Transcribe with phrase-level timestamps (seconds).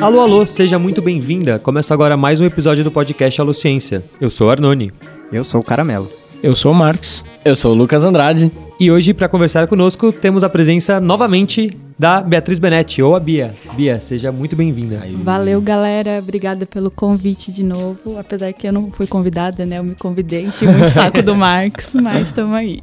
[0.00, 1.58] Alô, alô, seja muito bem-vinda.
[1.58, 4.04] Começa agora mais um episódio do podcast Alô Ciência.
[4.20, 4.92] Eu sou o Arnone.
[5.32, 6.08] Eu sou o Caramelo.
[6.40, 7.24] Eu sou o Marcos.
[7.44, 8.52] Eu sou o Lucas Andrade.
[8.78, 13.52] E hoje, para conversar conosco, temos a presença novamente da Beatriz Benetti, ou a Bia.
[13.74, 15.00] Bia, seja muito bem-vinda.
[15.24, 16.20] Valeu, galera.
[16.20, 18.16] Obrigada pelo convite de novo.
[18.16, 19.78] Apesar que eu não fui convidada, né?
[19.78, 22.80] Eu me convidei, tinha muito saco do Marcos, mas estamos aí.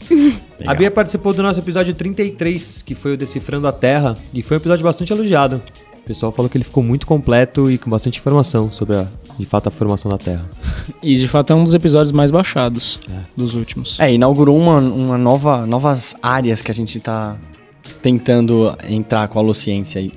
[0.67, 4.57] A Bia participou do nosso episódio 33, que foi o Decifrando a Terra, e foi
[4.57, 5.61] um episódio bastante elogiado.
[6.05, 9.07] O pessoal falou que ele ficou muito completo e com bastante informação sobre, a,
[9.39, 10.45] de fato, a formação da Terra.
[11.01, 12.99] E de fato é um dos episódios mais baixados
[13.35, 13.99] dos últimos.
[13.99, 17.35] É, inaugurou uma, uma nova, novas áreas que a gente tá
[18.03, 20.11] tentando entrar com a Luciência aí.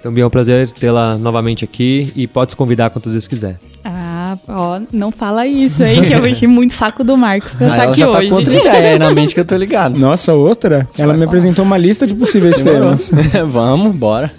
[0.00, 3.60] Então, Bia, é um prazer tê-la novamente aqui e pode se convidar quantas vezes quiser.
[3.84, 7.70] Ah, ó, não fala isso aí, que eu enchi muito saco do Marcos pra Ah,
[7.76, 8.20] estar aqui já hoje.
[8.22, 9.96] tá com outra ideia na mente que eu tô ligado.
[9.96, 10.88] Nossa, outra?
[10.98, 13.12] Ela me apresentou uma lista de possíveis temas.
[13.46, 14.32] Vamos, bora.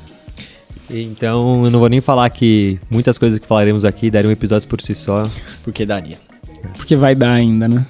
[0.89, 4.81] Então, eu não vou nem falar que muitas coisas que falaremos aqui dariam episódios por
[4.81, 5.29] si só.
[5.63, 6.17] Porque daria.
[6.77, 7.85] Porque vai dar ainda, né?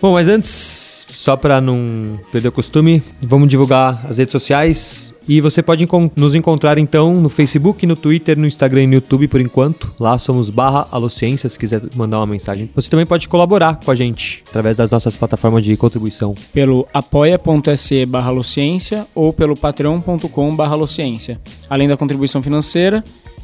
[0.00, 5.12] Bom, mas antes, só para não perder o costume, vamos divulgar as redes sociais.
[5.28, 9.26] E você pode nos encontrar então no Facebook, no Twitter, no Instagram e no YouTube
[9.26, 9.92] por enquanto.
[9.98, 12.70] Lá somos barra Alociência, se quiser mandar uma mensagem.
[12.76, 16.34] Você também pode colaborar com a gente através das nossas plataformas de contribuição.
[16.52, 21.40] Pelo apoia.se barra Luciência ou pelo patreon.com barra Luciência.
[21.68, 23.02] Além da contribuição financeira,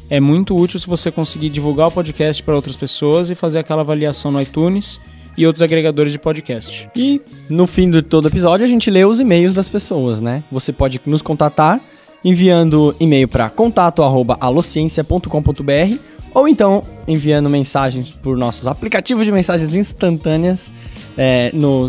[0.09, 3.81] é muito útil se você conseguir divulgar o podcast para outras pessoas e fazer aquela
[3.81, 5.01] avaliação no iTunes
[5.37, 6.89] e outros agregadores de podcast.
[6.95, 10.43] E no fim de todo episódio a gente lê os e-mails das pessoas, né?
[10.51, 11.81] Você pode nos contatar
[12.23, 15.97] enviando e-mail para contato@alociencia.com.br
[16.33, 20.67] ou então enviando mensagens por nossos aplicativos de mensagens instantâneas
[21.17, 21.87] é, no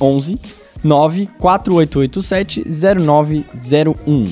[0.00, 0.38] 011
[0.84, 4.24] 94887 0901.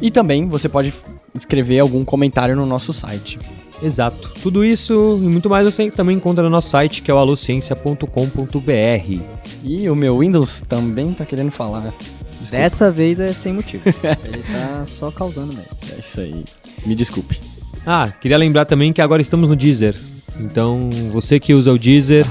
[0.00, 0.92] E também você pode
[1.34, 3.38] escrever algum comentário no nosso site.
[3.82, 4.32] Exato.
[4.42, 9.20] Tudo isso e muito mais você também encontra no nosso site, que é o alociência.com.br.
[9.62, 11.92] E o meu Windows também tá querendo falar.
[12.30, 12.50] Desculpa.
[12.50, 13.82] Dessa vez é sem motivo.
[14.24, 15.70] Ele tá só causando mesmo.
[15.92, 16.44] É isso aí.
[16.84, 17.40] Me desculpe.
[17.84, 19.96] Ah, queria lembrar também que agora estamos no Deezer.
[20.38, 22.26] Então, você que usa o Deezer,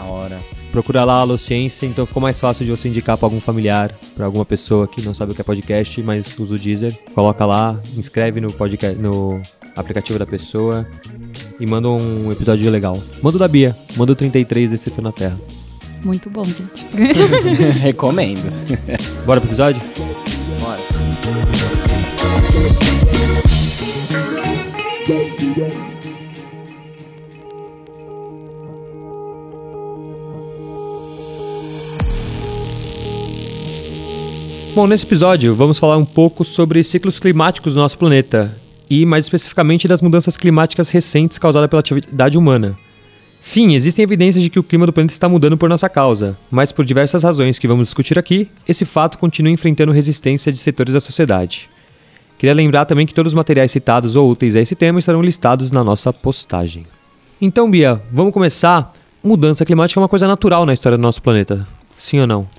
[0.72, 4.26] procura lá a Alociência, então ficou mais fácil de você indicar para algum familiar, para
[4.26, 6.94] alguma pessoa que não sabe o que é podcast, mas usa o Deezer.
[7.14, 9.42] Coloca lá, inscreve no podcast, no
[9.76, 10.88] aplicativo da pessoa
[11.60, 13.02] e manda um episódio legal.
[13.22, 15.40] Manda o da Bia, manda o 33 desse Fio na Terra.
[16.04, 16.88] Muito bom, gente.
[17.82, 18.52] Recomendo.
[19.26, 19.82] Bora pro episódio?
[34.76, 39.26] Bom, nesse episódio vamos falar um pouco sobre ciclos climáticos do nosso planeta e, mais
[39.26, 42.78] especificamente, das mudanças climáticas recentes causadas pela atividade humana.
[43.40, 46.72] Sim, existem evidências de que o clima do planeta está mudando por nossa causa, mas
[46.72, 51.00] por diversas razões que vamos discutir aqui, esse fato continua enfrentando resistência de setores da
[51.00, 51.70] sociedade.
[52.38, 55.72] Queria lembrar também que todos os materiais citados ou úteis a esse tema estarão listados
[55.72, 56.86] na nossa postagem.
[57.40, 58.92] Então, Bia, vamos começar.
[59.24, 61.68] Mudança climática é uma coisa natural na história do nosso planeta.
[62.00, 62.50] Sim ou não?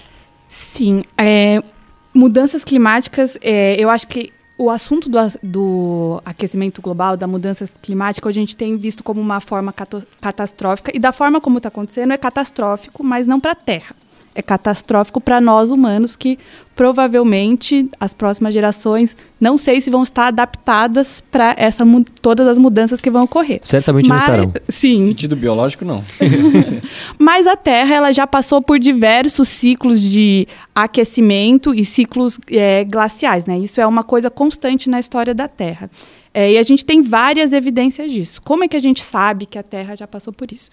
[0.48, 1.60] Sim, é,
[2.14, 8.28] mudanças climáticas, é, eu acho que o assunto do, do aquecimento global, da mudança climática,
[8.28, 9.75] a gente tem visto como uma forma
[10.21, 13.94] catastrófica, e da forma como está acontecendo é catastrófico, mas não para a Terra.
[14.37, 16.39] É catastrófico para nós humanos, que
[16.77, 21.85] provavelmente as próximas gerações não sei se vão estar adaptadas para essa
[22.21, 23.61] todas as mudanças que vão ocorrer.
[23.65, 24.53] Certamente não Mas- estarão.
[24.69, 26.05] Sim, Sentido biológico, não.
[27.19, 33.47] mas a Terra ela já passou por diversos ciclos de aquecimento e ciclos é, glaciais,
[33.47, 33.59] né?
[33.59, 35.91] Isso é uma coisa constante na história da Terra.
[36.35, 38.43] É, e a gente tem várias evidências disso.
[38.43, 40.71] Como é que a gente sabe que a Terra já passou por isso?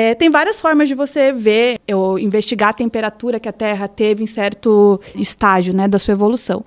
[0.00, 4.22] É, tem várias formas de você ver ou investigar a temperatura que a Terra teve
[4.22, 6.64] em certo estágio né, da sua evolução.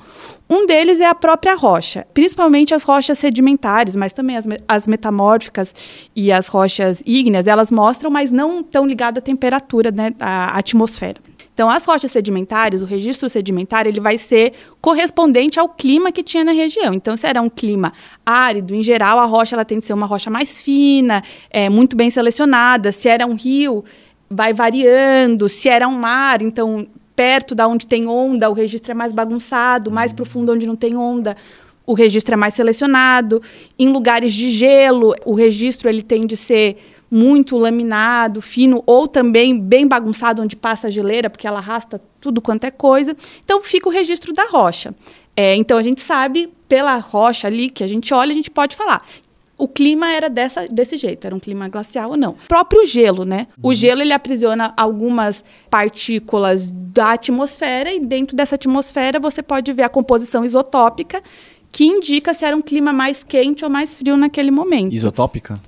[0.50, 5.74] Um deles é a própria rocha, principalmente as rochas sedimentares, mas também as, as metamórficas
[6.14, 11.22] e as rochas ígneas, elas mostram, mas não tão ligadas à temperatura né, à atmosfera.
[11.62, 16.44] Então, as rochas sedimentares, o registro sedimentar, ele vai ser correspondente ao clima que tinha
[16.44, 16.92] na região.
[16.92, 17.94] Então, se era um clima
[18.26, 21.22] árido, em geral, a rocha ela tem que ser uma rocha mais fina,
[21.52, 22.92] é, muito bem selecionada.
[22.92, 23.86] Se era um rio,
[24.28, 25.48] vai variando.
[25.48, 29.92] Se era um mar, então, perto da onde tem onda, o registro é mais bagunçado.
[29.92, 31.38] Mais profundo, onde não tem onda,
[31.86, 33.40] o registro é mais selecionado.
[33.78, 36.78] Em lugares de gelo, o registro ele tem de ser
[37.12, 42.42] muito laminado, fino, ou também bem bagunçado, onde passa a geleira, porque ela arrasta tudo
[42.42, 43.16] quanto é coisa.
[43.44, 44.96] Então, fica o registro da rocha.
[45.36, 48.76] É, então a gente sabe, pela rocha ali que a gente olha, a gente pode
[48.76, 49.06] falar.
[49.58, 52.32] O clima era dessa, desse jeito, era um clima glacial ou não.
[52.32, 53.48] O próprio gelo, né?
[53.62, 59.84] O gelo ele aprisiona algumas partículas da atmosfera e dentro dessa atmosfera você pode ver
[59.84, 61.22] a composição isotópica
[61.72, 64.94] que indica se era um clima mais quente ou mais frio naquele momento.
[64.94, 65.60] Isotópica?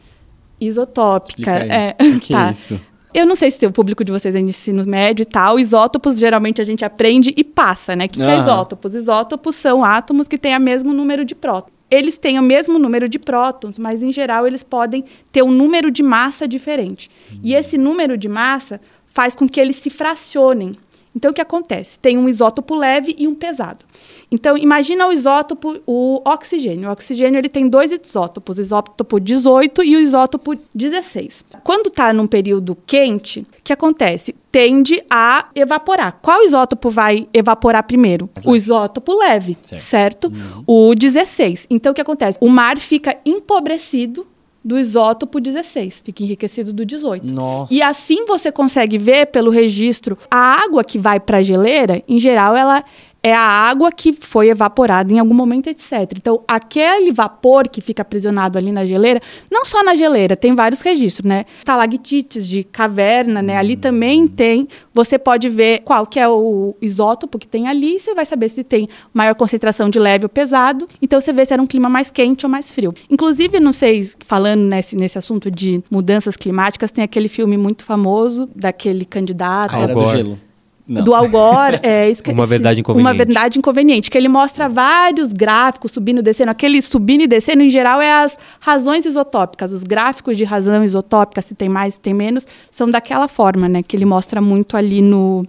[0.68, 1.52] Isotópica.
[1.52, 2.48] É, que tá.
[2.48, 2.80] é isso?
[3.14, 5.60] Eu não sei se o público de vocês é de ensino médio e tal.
[5.60, 8.06] Isótopos, geralmente, a gente aprende e passa, né?
[8.06, 8.42] O que, que é Aham.
[8.42, 8.96] isótopos?
[8.96, 11.72] Isótopos são átomos que têm o mesmo número de prótons.
[11.92, 15.92] Eles têm o mesmo número de prótons, mas, em geral, eles podem ter um número
[15.92, 17.08] de massa diferente.
[17.44, 20.76] E esse número de massa faz com que eles se fracionem.
[21.16, 22.00] Então, o que acontece?
[22.00, 23.86] Tem um isótopo leve e um pesado.
[24.34, 26.90] Então, imagina o isótopo, o oxigênio.
[26.90, 31.46] O oxigênio ele tem dois isótopos, o isótopo 18 e o isótopo 16.
[31.64, 34.34] Quando está num período quente, o que acontece?
[34.52, 36.18] Tende a evaporar.
[36.20, 38.28] Qual isótopo vai evaporar primeiro?
[38.44, 40.34] O isótopo leve, certo?
[40.66, 41.68] O 16.
[41.70, 42.40] Então, o que acontece?
[42.42, 44.26] O mar fica empobrecido
[44.66, 47.28] do isótopo 16, fica enriquecido do 18.
[47.28, 47.74] Nossa.
[47.74, 52.18] E assim você consegue ver pelo registro a água que vai para a geleira, em
[52.18, 52.84] geral, ela
[53.24, 56.12] é a água que foi evaporada em algum momento, etc.
[56.18, 60.82] Então, aquele vapor que fica aprisionado ali na geleira, não só na geleira, tem vários
[60.82, 61.46] registros, né?
[61.64, 63.58] Talactites de caverna, né?
[63.58, 64.68] Ali também tem.
[64.94, 68.50] Você pode ver qual que é o isótopo que tem ali, e você vai saber
[68.50, 70.86] se tem maior concentração de leve ou pesado.
[71.02, 72.94] Então, você vê se era um clima mais quente ou mais frio.
[73.10, 78.50] Inclusive, não sei, falando nesse, nesse assunto de mudanças climáticas, tem aquele filme muito famoso
[78.54, 80.06] daquele candidato A Era do.
[80.08, 80.40] Gelo.
[80.88, 81.02] Não.
[81.04, 83.18] do Al Gore, é, esque- Uma verdade Uma inconveniente.
[83.18, 86.52] verdade inconveniente, que ele mostra vários gráficos subindo e descendo.
[86.52, 89.72] Aquele subindo e descendo, em geral, é as razões isotópicas.
[89.72, 93.82] Os gráficos de razão isotópica, se tem mais, se tem menos, são daquela forma, né?
[93.82, 95.46] Que ele mostra muito ali no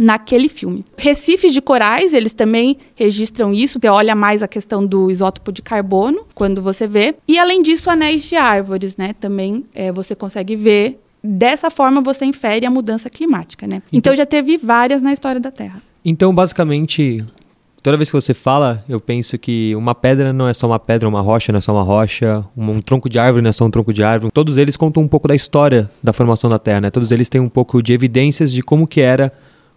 [0.00, 0.84] naquele filme.
[0.96, 3.80] Recifes de corais, eles também registram isso.
[3.80, 7.16] Você olha mais a questão do isótopo de carbono, quando você vê.
[7.26, 9.12] E, além disso, anéis de árvores, né?
[9.18, 13.82] Também é, você consegue ver Dessa forma, você infere a mudança climática, né?
[13.92, 15.82] Então, já teve várias na história da Terra.
[16.04, 17.24] Então, basicamente,
[17.82, 21.08] toda vez que você fala, eu penso que uma pedra não é só uma pedra,
[21.08, 23.64] uma rocha não é só uma rocha, um, um tronco de árvore não é só
[23.64, 24.32] um tronco de árvore.
[24.32, 26.90] Todos eles contam um pouco da história da formação da Terra, né?
[26.90, 29.32] Todos eles têm um pouco de evidências de como que era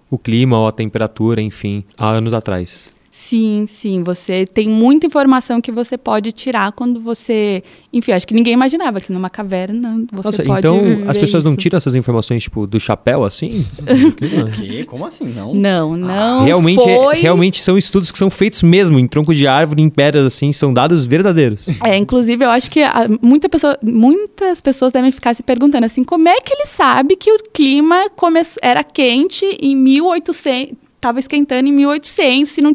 [0.10, 2.94] o clima ou a temperatura, enfim, há anos atrás.
[3.14, 4.02] Sim, sim.
[4.04, 7.62] Você tem muita informação que você pode tirar quando você.
[7.92, 10.60] Enfim, acho que ninguém imaginava que numa caverna você Nossa, pode.
[10.60, 11.60] então ver as pessoas não isso.
[11.60, 13.66] tiram essas informações, tipo, do chapéu, assim?
[14.48, 14.86] O quê?
[14.86, 15.26] Como assim?
[15.26, 15.54] Não.
[15.54, 16.46] Não, não.
[16.46, 17.16] realmente, é- foi...
[17.18, 20.74] realmente são estudos que são feitos mesmo, em tronco de árvore, em pedras, assim, são
[20.74, 21.68] dados verdadeiros.
[21.86, 26.04] É, inclusive, eu acho que a- muita pessoa, muitas pessoas devem ficar se perguntando assim,
[26.04, 31.68] como é que ele sabe que o clima come- era quente em 1800, estava esquentando
[31.68, 32.72] em 1800, se não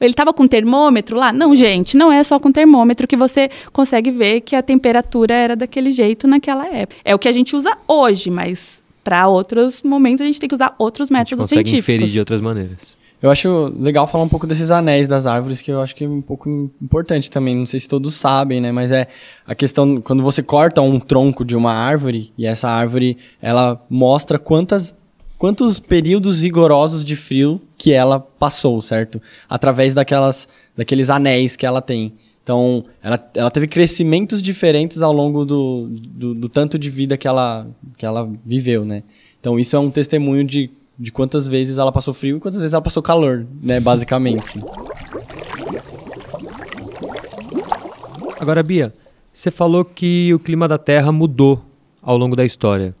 [0.00, 1.32] ele estava com termômetro lá?
[1.32, 5.56] Não, gente, não é só com termômetro que você consegue ver que a temperatura era
[5.56, 7.00] daquele jeito naquela época.
[7.04, 10.54] É o que a gente usa hoje, mas para outros momentos a gente tem que
[10.54, 11.94] usar outros A gente métodos consegue científicos.
[11.94, 12.96] inferir de outras maneiras.
[13.22, 16.08] Eu acho legal falar um pouco desses anéis das árvores, que eu acho que é
[16.08, 17.54] um pouco im- importante também.
[17.54, 18.72] Não sei se todos sabem, né?
[18.72, 19.06] Mas é
[19.46, 24.40] a questão, quando você corta um tronco de uma árvore, e essa árvore, ela mostra
[24.40, 24.92] quantas,
[25.42, 29.20] quantos períodos rigorosos de frio que ela passou, certo?
[29.48, 32.12] Através daquelas, daqueles anéis que ela tem.
[32.44, 37.26] Então, ela, ela teve crescimentos diferentes ao longo do, do, do tanto de vida que
[37.26, 37.66] ela,
[37.98, 39.02] que ela viveu, né?
[39.40, 42.72] Então, isso é um testemunho de, de quantas vezes ela passou frio e quantas vezes
[42.72, 43.80] ela passou calor, né?
[43.80, 44.60] Basicamente.
[48.38, 48.94] Agora, Bia,
[49.34, 51.60] você falou que o clima da Terra mudou
[52.00, 52.94] ao longo da história.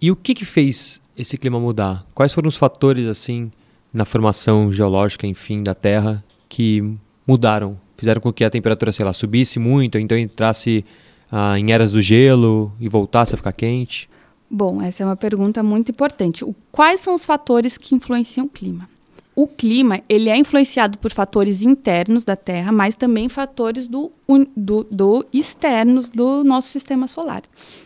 [0.00, 2.04] E o que, que fez esse clima mudar?
[2.14, 3.50] Quais foram os fatores, assim,
[3.92, 6.94] na formação geológica, enfim, da Terra, que
[7.26, 7.78] mudaram?
[7.96, 10.84] Fizeram com que a temperatura, sei lá, subisse muito, então entrasse
[11.30, 14.08] ah, em eras do gelo e voltasse a ficar quente?
[14.50, 16.44] Bom, essa é uma pergunta muito importante.
[16.44, 18.88] O- quais são os fatores que influenciam o clima?
[19.34, 24.12] O clima ele é influenciado por fatores internos da Terra, mas também fatores do,
[24.54, 27.40] do, do externos do nosso sistema solar.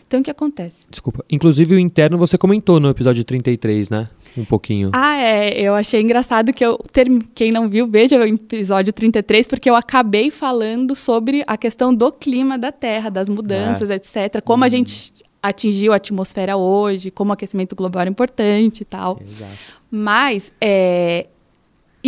[0.05, 0.85] Então, o que acontece?
[0.89, 1.23] Desculpa.
[1.29, 4.09] Inclusive, o interno você comentou no episódio 33, né?
[4.37, 4.89] Um pouquinho.
[4.93, 5.59] Ah, é.
[5.61, 6.77] Eu achei engraçado que eu.
[6.91, 11.93] term- Quem não viu, veja o episódio 33, porque eu acabei falando sobre a questão
[11.95, 14.41] do clima da Terra, das mudanças, etc.
[14.43, 19.17] Como a gente atingiu a atmosfera hoje, como o aquecimento global era importante e tal.
[19.27, 19.51] Exato.
[19.89, 21.27] Mas, é,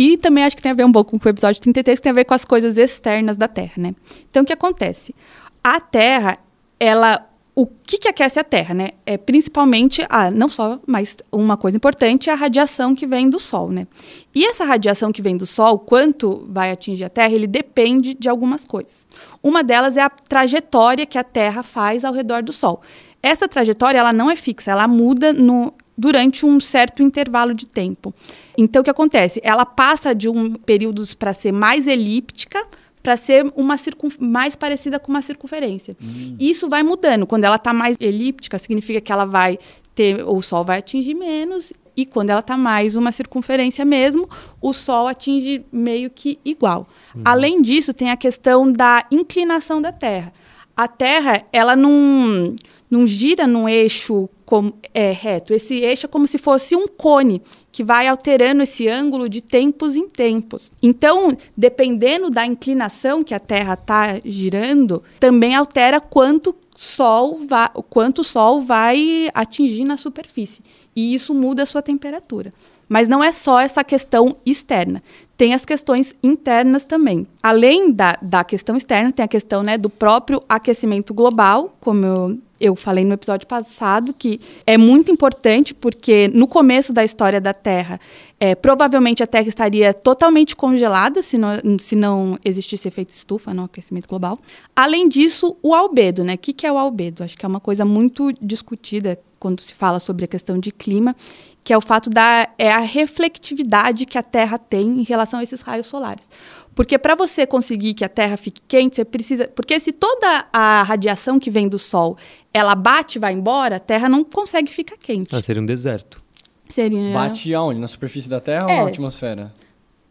[0.02, 2.08] e também acho que tem a ver um pouco com o episódio 33, que tem
[2.08, 3.94] a ver com as coisas externas da Terra, né?
[4.30, 5.14] Então, o que acontece?
[5.62, 6.38] A Terra,
[6.78, 8.92] ela, o que, que aquece a Terra, né?
[9.04, 13.38] É principalmente, a, não só, mas uma coisa importante é a radiação que vem do
[13.38, 13.86] Sol, né?
[14.34, 18.26] E essa radiação que vem do Sol, quanto vai atingir a Terra, ele depende de
[18.26, 19.06] algumas coisas.
[19.42, 22.80] Uma delas é a trajetória que a Terra faz ao redor do Sol.
[23.22, 28.14] Essa trajetória, ela não é fixa, ela muda no, durante um certo intervalo de tempo.
[28.56, 29.38] Então, o que acontece?
[29.44, 32.66] Ela passa de um períodos para ser mais elíptica
[33.02, 33.76] para ser uma
[34.18, 35.96] mais parecida com uma circunferência.
[36.02, 36.36] Hum.
[36.38, 37.26] Isso vai mudando.
[37.26, 39.58] Quando ela está mais elíptica, significa que ela vai
[39.94, 44.28] ter o Sol vai atingir menos e quando ela está mais uma circunferência mesmo,
[44.60, 46.86] o Sol atinge meio que igual.
[47.14, 47.22] Uhum.
[47.24, 50.32] Além disso, tem a questão da inclinação da Terra.
[50.80, 52.56] A Terra, ela não,
[52.90, 55.52] não gira num eixo com, é, reto.
[55.52, 59.94] Esse eixo é como se fosse um cone que vai alterando esse ângulo de tempos
[59.94, 60.72] em tempos.
[60.82, 68.20] Então, dependendo da inclinação que a Terra está girando, também altera quanto sol vai, quanto
[68.20, 70.62] o Sol vai atingir na superfície.
[70.96, 72.54] E isso muda a sua temperatura.
[72.90, 75.00] Mas não é só essa questão externa.
[75.36, 77.24] Tem as questões internas também.
[77.40, 82.38] Além da, da questão externa, tem a questão né, do próprio aquecimento global, como eu
[82.60, 87.54] eu falei no episódio passado que é muito importante porque no começo da história da
[87.54, 87.98] Terra,
[88.38, 93.64] é, provavelmente a Terra estaria totalmente congelada se não, se não existisse efeito estufa, no
[93.64, 94.38] aquecimento global.
[94.76, 96.34] Além disso, o albedo, né?
[96.34, 97.24] O que é o albedo?
[97.24, 101.16] Acho que é uma coisa muito discutida quando se fala sobre a questão de clima,
[101.62, 105.42] que é o fato da é a reflectividade que a Terra tem em relação a
[105.42, 106.26] esses raios solares.
[106.74, 109.48] Porque para você conseguir que a Terra fique quente, você precisa.
[109.48, 112.16] Porque se toda a radiação que vem do Sol
[112.52, 115.34] ela bate e vai embora, a Terra não consegue ficar quente.
[115.34, 116.22] Ah, seria um deserto.
[116.68, 117.12] Seria.
[117.12, 117.80] Bate aonde?
[117.80, 119.52] Na superfície da Terra é, ou na atmosfera?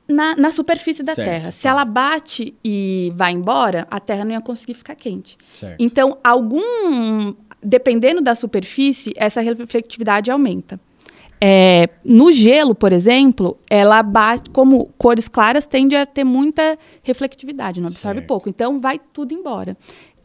[0.07, 1.51] Na, na superfície da certo, Terra.
[1.51, 1.69] Se tá.
[1.69, 5.37] ela bate e vai embora, a Terra não ia conseguir ficar quente.
[5.55, 5.79] Certo.
[5.79, 7.33] Então, algum.
[7.61, 10.79] Dependendo da superfície, essa reflectividade aumenta.
[11.41, 17.79] É, no gelo, por exemplo, ela bate, como cores claras tende a ter muita reflectividade,
[17.79, 18.27] não absorve certo.
[18.27, 18.49] pouco.
[18.49, 19.77] Então vai tudo embora.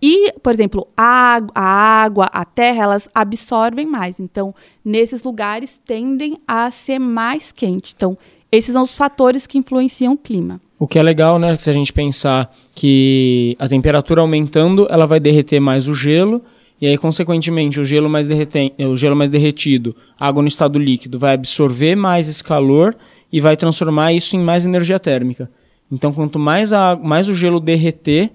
[0.02, 1.64] E, por exemplo, a, a
[2.02, 4.20] água, a terra, elas absorvem mais.
[4.20, 4.54] Então,
[4.84, 7.94] nesses lugares tendem a ser mais quente.
[7.96, 8.18] Então,
[8.52, 10.60] esses são os fatores que influenciam o clima.
[10.78, 11.56] O que é legal, né?
[11.56, 16.42] Se a gente pensar que a temperatura aumentando, ela vai derreter mais o gelo
[16.84, 21.18] e aí, consequentemente, o gelo mais, derreten o gelo mais derretido, água no estado líquido,
[21.18, 22.94] vai absorver mais esse calor
[23.32, 25.50] e vai transformar isso em mais energia térmica.
[25.90, 28.30] Então, quanto mais, a, mais o gelo derreter,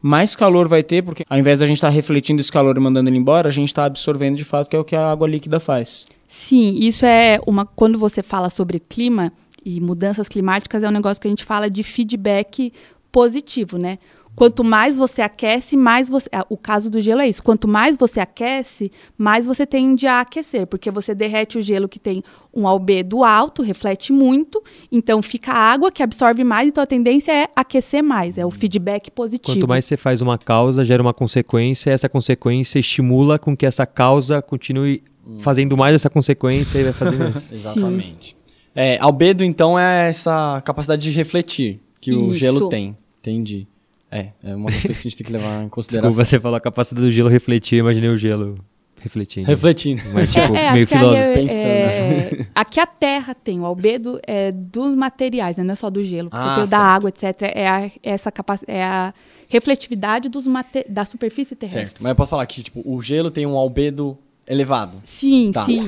[0.00, 2.80] mais calor vai ter, porque ao invés da gente estar tá refletindo esse calor e
[2.80, 5.28] mandando ele embora, a gente está absorvendo de fato, que é o que a água
[5.28, 6.04] líquida faz.
[6.26, 7.64] Sim, isso é uma.
[7.64, 9.32] Quando você fala sobre clima
[9.64, 12.72] e mudanças climáticas, é um negócio que a gente fala de feedback
[13.12, 14.00] positivo, né?
[14.34, 16.28] Quanto mais você aquece, mais você.
[16.32, 17.42] Ah, o caso do gelo é isso.
[17.42, 21.98] Quanto mais você aquece, mais você tende a aquecer, porque você derrete o gelo que
[21.98, 22.22] tem
[22.54, 27.48] um albedo alto, reflete muito, então fica água que absorve mais, então a tendência é
[27.54, 29.58] aquecer mais, é o feedback positivo.
[29.58, 33.86] Quanto mais você faz uma causa, gera uma consequência, essa consequência estimula com que essa
[33.86, 35.02] causa continue
[35.38, 37.54] fazendo mais essa consequência e vai fazendo isso.
[37.54, 38.36] Exatamente.
[38.74, 42.24] É, albedo, então, é essa capacidade de refletir que isso.
[42.24, 42.96] o gelo tem.
[43.20, 43.66] Entendi.
[44.12, 46.10] É, é uma das coisas que a gente tem que levar em consideração.
[46.10, 48.56] Desculpa, você falou a capacidade do gelo refletir, eu imaginei o gelo
[49.00, 49.46] refletindo.
[49.46, 50.02] Refletindo.
[50.12, 51.16] Mas, tipo, é, é, meio filósofo.
[51.16, 51.56] É, Pensando.
[51.56, 55.64] É, aqui a Terra tem, o albedo é dos materiais, né?
[55.64, 56.28] não é só do gelo.
[56.28, 57.24] Porque ah, tem o da água, etc.
[57.54, 59.14] É, a, essa capacidade, é a
[59.48, 60.44] refletividade dos
[60.88, 61.86] da superfície terrestre.
[61.86, 64.98] Certo, mas pode falar que tipo, o gelo tem um albedo elevado.
[65.04, 65.64] Sim, tá.
[65.64, 65.84] sim.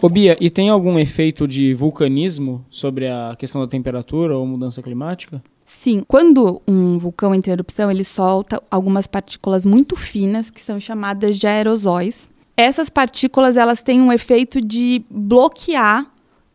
[0.00, 4.82] Ô Bia, e tem algum efeito de vulcanismo sobre a questão da temperatura ou mudança
[4.82, 5.42] climática?
[5.64, 10.78] Sim, quando um vulcão entra em erupção, ele solta algumas partículas muito finas que são
[10.78, 12.28] chamadas de aerosóis.
[12.56, 16.06] Essas partículas elas têm um efeito de bloquear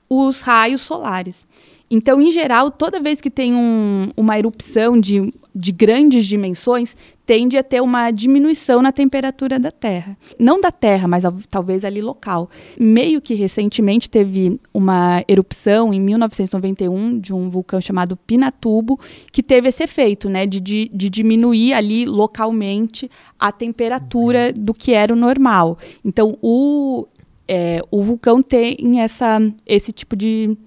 [0.08, 1.46] os raios solares.
[1.92, 6.96] Então, em geral, toda vez que tem um, uma erupção de, de grandes dimensões,
[7.26, 10.18] tende a ter uma diminuição na temperatura da Terra.
[10.40, 12.50] Não da Terra, mas talvez ali local.
[12.80, 18.98] Meio que recentemente teve uma erupção em 1991 de um vulcão chamado Pinatubo,
[19.30, 24.94] que teve esse efeito, né, de, de, de diminuir ali localmente a temperatura do que
[24.94, 25.78] era o normal.
[26.06, 27.06] Então, o,
[27.48, 30.58] é, o vulcão tem essa, esse tipo de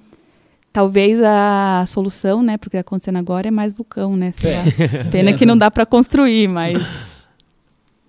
[0.75, 4.33] Talvez a solução, né, porque está acontecendo agora é mais vulcão, né?
[4.43, 5.05] É.
[5.09, 7.15] Pena que não dá para construir, mas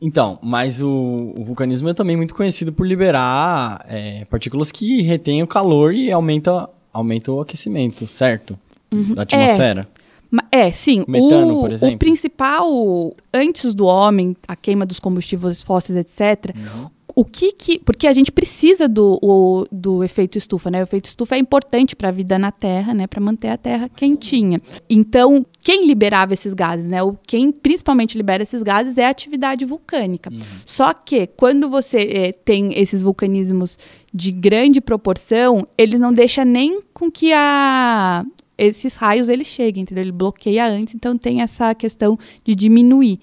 [0.02, 5.42] então, mas o, o, vulcanismo é também muito conhecido por liberar é, partículas que retêm
[5.42, 8.58] o calor e aumenta, aumenta o aquecimento, certo?
[8.92, 9.14] Uhum.
[9.14, 9.88] Da atmosfera.
[10.02, 10.06] É.
[10.52, 11.06] É, sim.
[11.08, 11.96] Metano, o, por exemplo?
[11.96, 16.90] o principal, antes do homem, a queima dos combustíveis fósseis, etc., Uhum.
[17.16, 17.80] O que que...
[17.80, 20.82] Porque a gente precisa do, o- do efeito estufa, né?
[20.82, 23.08] O efeito estufa é importante para a vida na Terra, né?
[23.08, 24.62] Para manter a Terra quentinha.
[24.90, 27.02] Então, quem liberava esses gases, né?
[27.02, 30.30] O, quem principalmente libera esses gases é a atividade vulcânica.
[30.66, 33.78] Só que, quando você eh, tem esses vulcanismos
[34.14, 38.26] de grande proporção, ele não deixa nem com que a
[38.58, 40.04] esses raios eles cheguem, entendeu?
[40.04, 43.20] Ele bloqueia antes, então tem essa questão de diminuir.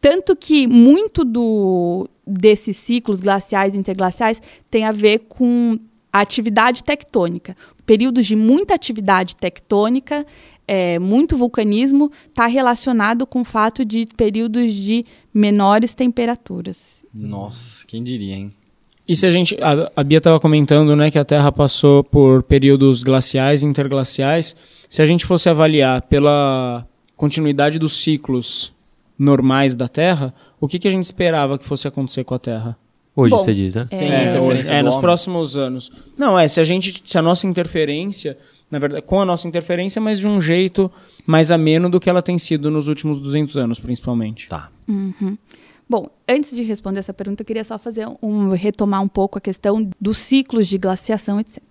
[0.00, 5.78] Tanto que muito do desses ciclos glaciais e interglaciais tem a ver com
[6.12, 7.56] a atividade tectônica.
[7.86, 10.26] Períodos de muita atividade tectônica,
[10.66, 17.06] é, muito vulcanismo, está relacionado com o fato de períodos de menores temperaturas.
[17.14, 18.52] Nossa, quem diria, hein?
[19.06, 19.56] E se a gente.
[19.62, 24.54] A, a Bia estava comentando né, que a Terra passou por períodos glaciais e interglaciais.
[24.86, 28.70] Se a gente fosse avaliar pela continuidade dos ciclos
[29.18, 32.76] normais da Terra, o que, que a gente esperava que fosse acontecer com a Terra?
[33.14, 33.86] Hoje Bom, você diz, né?
[33.88, 35.90] Sem É, interferência hoje- é, do nos próximos anos.
[36.16, 37.02] Não, é, se a gente.
[37.04, 38.38] Se a nossa interferência.
[38.70, 40.90] Na verdade, com a nossa interferência, mas de um jeito
[41.26, 44.46] mais ameno do que ela tem sido nos últimos 200 anos, principalmente.
[44.46, 44.68] Tá.
[45.88, 49.40] Bom, antes de responder essa pergunta, eu queria só fazer um retomar um pouco a
[49.40, 51.62] questão dos ciclos de glaciação, etc.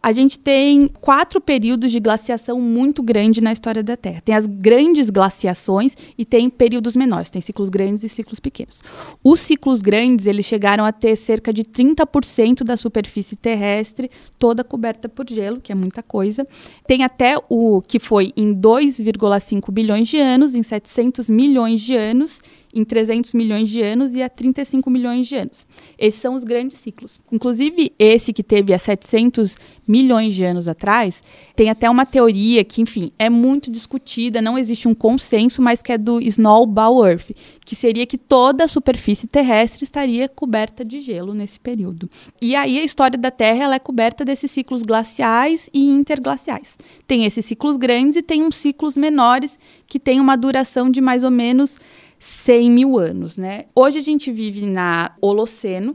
[0.00, 4.20] A gente tem quatro períodos de glaciação muito grande na história da Terra.
[4.24, 8.80] Tem as grandes glaciações e tem períodos menores, tem ciclos grandes e ciclos pequenos.
[9.24, 15.08] Os ciclos grandes, eles chegaram a ter cerca de 30% da superfície terrestre toda coberta
[15.08, 16.46] por gelo, que é muita coisa.
[16.86, 22.38] Tem até o que foi em 2,5 bilhões de anos, em 700 milhões de anos
[22.74, 25.66] em 300 milhões de anos e a 35 milhões de anos.
[25.96, 27.20] Esses são os grandes ciclos.
[27.30, 31.22] Inclusive, esse que teve há 700 milhões de anos atrás,
[31.54, 35.92] tem até uma teoria que, enfim, é muito discutida, não existe um consenso, mas que
[35.92, 37.30] é do Snowball Earth,
[37.64, 42.10] que seria que toda a superfície terrestre estaria coberta de gelo nesse período.
[42.40, 46.76] E aí a história da Terra ela é coberta desses ciclos glaciais e interglaciais.
[47.06, 51.22] Tem esses ciclos grandes e tem uns ciclos menores que têm uma duração de mais
[51.22, 51.76] ou menos
[52.24, 53.66] 100 mil anos, né?
[53.74, 55.94] Hoje a gente vive na Holoceno.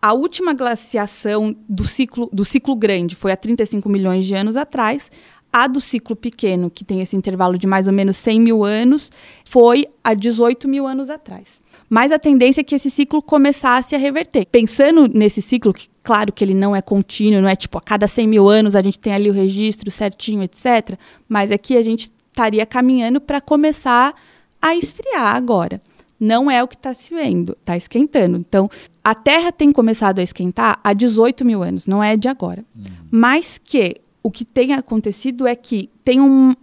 [0.00, 5.08] A última glaciação do ciclo, do ciclo grande foi há 35 milhões de anos atrás.
[5.52, 9.12] A do ciclo pequeno, que tem esse intervalo de mais ou menos 100 mil anos,
[9.44, 11.60] foi há 18 mil anos atrás.
[11.88, 14.46] Mas a tendência é que esse ciclo começasse a reverter.
[14.46, 18.08] Pensando nesse ciclo, que claro que ele não é contínuo, não é tipo a cada
[18.08, 20.98] 100 mil anos a gente tem ali o registro certinho, etc.
[21.28, 24.14] Mas aqui a gente estaria caminhando para começar a
[24.76, 25.80] esfriar agora.
[26.18, 28.36] Não é o que está se vendo, está esquentando.
[28.36, 28.70] Então,
[29.02, 32.64] a Terra tem começado a esquentar há 18 mil anos, não é de agora.
[33.10, 36.54] Mas que o que tem acontecido é que tem um,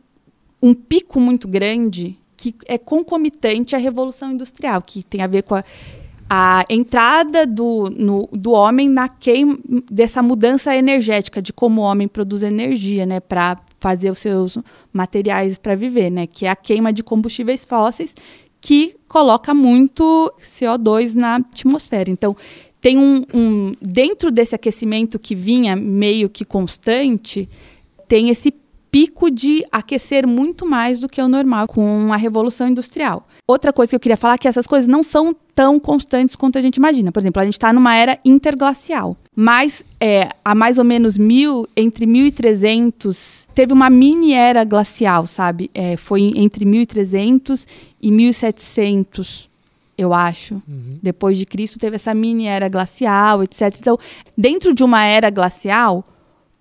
[0.61, 5.55] um pico muito grande que é concomitante à Revolução Industrial, que tem a ver com
[5.55, 5.63] a,
[6.29, 9.59] a entrada do, no- do homem na queima,
[9.91, 14.57] dessa mudança energética, de como o homem produz energia, né, para fazer os seus
[14.91, 18.13] materiais para viver, né, que é a queima de combustíveis fósseis,
[18.61, 22.09] que coloca muito CO2 na atmosfera.
[22.09, 22.35] Então,
[22.81, 27.49] tem um, um dentro desse aquecimento que vinha meio que constante,
[28.07, 28.53] tem esse
[28.91, 33.27] pico de aquecer muito mais do que o normal com a revolução industrial.
[33.47, 36.57] Outra coisa que eu queria falar é que essas coisas não são tão constantes quanto
[36.57, 37.11] a gente imagina.
[37.11, 41.67] Por exemplo, a gente está numa era interglacial, mas é, há mais ou menos mil,
[41.75, 45.69] entre 1300, teve uma mini era glacial, sabe?
[45.73, 47.67] É, foi entre 1300
[48.01, 49.49] e 1700
[49.97, 50.61] eu acho.
[51.03, 53.75] Depois de Cristo teve essa mini era glacial, etc.
[53.77, 53.99] Então,
[54.37, 56.05] dentro de uma era glacial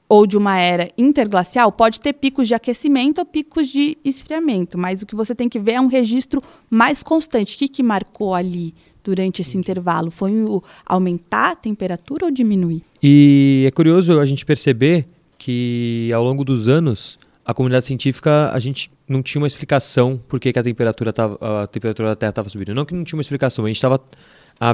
[0.08, 5.02] ou de uma era interglacial, pode ter picos de aquecimento ou picos de esfriamento, mas
[5.02, 7.54] o que você tem que ver é um registro mais constante.
[7.54, 10.10] O que, que marcou ali durante esse intervalo?
[10.10, 12.82] Foi o aumentar a temperatura ou diminuir?
[13.02, 18.58] E é curioso a gente perceber que ao longo dos anos, a comunidade científica, a
[18.58, 22.30] gente não tinha uma explicação por que, que a, temperatura tava, a temperatura da Terra
[22.30, 22.74] estava subindo.
[22.74, 24.00] Não que não tinha uma explicação, a gente estava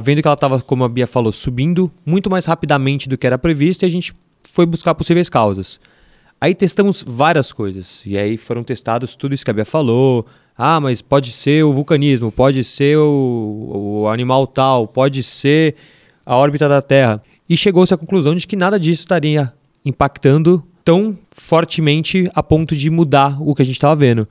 [0.02, 3.36] vendo que ela estava, como a Bia falou, subindo muito mais rapidamente do que era
[3.36, 5.80] previsto e a gente foi buscar possíveis causas.
[6.40, 8.02] Aí testamos várias coisas.
[8.04, 10.26] E aí foram testados tudo isso que a Bia falou.
[10.56, 15.74] Ah, mas pode ser o vulcanismo, pode ser o, o animal tal, pode ser
[16.24, 17.22] a órbita da Terra.
[17.48, 19.52] E chegou-se à conclusão de que nada disso estaria
[19.84, 24.28] impactando tão fortemente a ponto de mudar o que a gente estava vendo.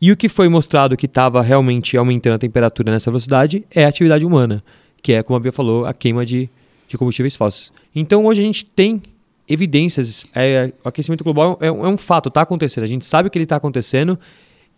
[0.00, 3.88] E o que foi mostrado que estava realmente aumentando a temperatura nessa velocidade é a
[3.88, 4.62] atividade humana,
[5.02, 6.48] que é, como a Bia falou, a queima de,
[6.86, 7.72] de combustíveis fósseis.
[7.94, 9.02] Então hoje a gente tem
[9.48, 13.36] evidências, é, o aquecimento global é, é um fato, está acontecendo, a gente sabe que
[13.36, 14.18] ele está acontecendo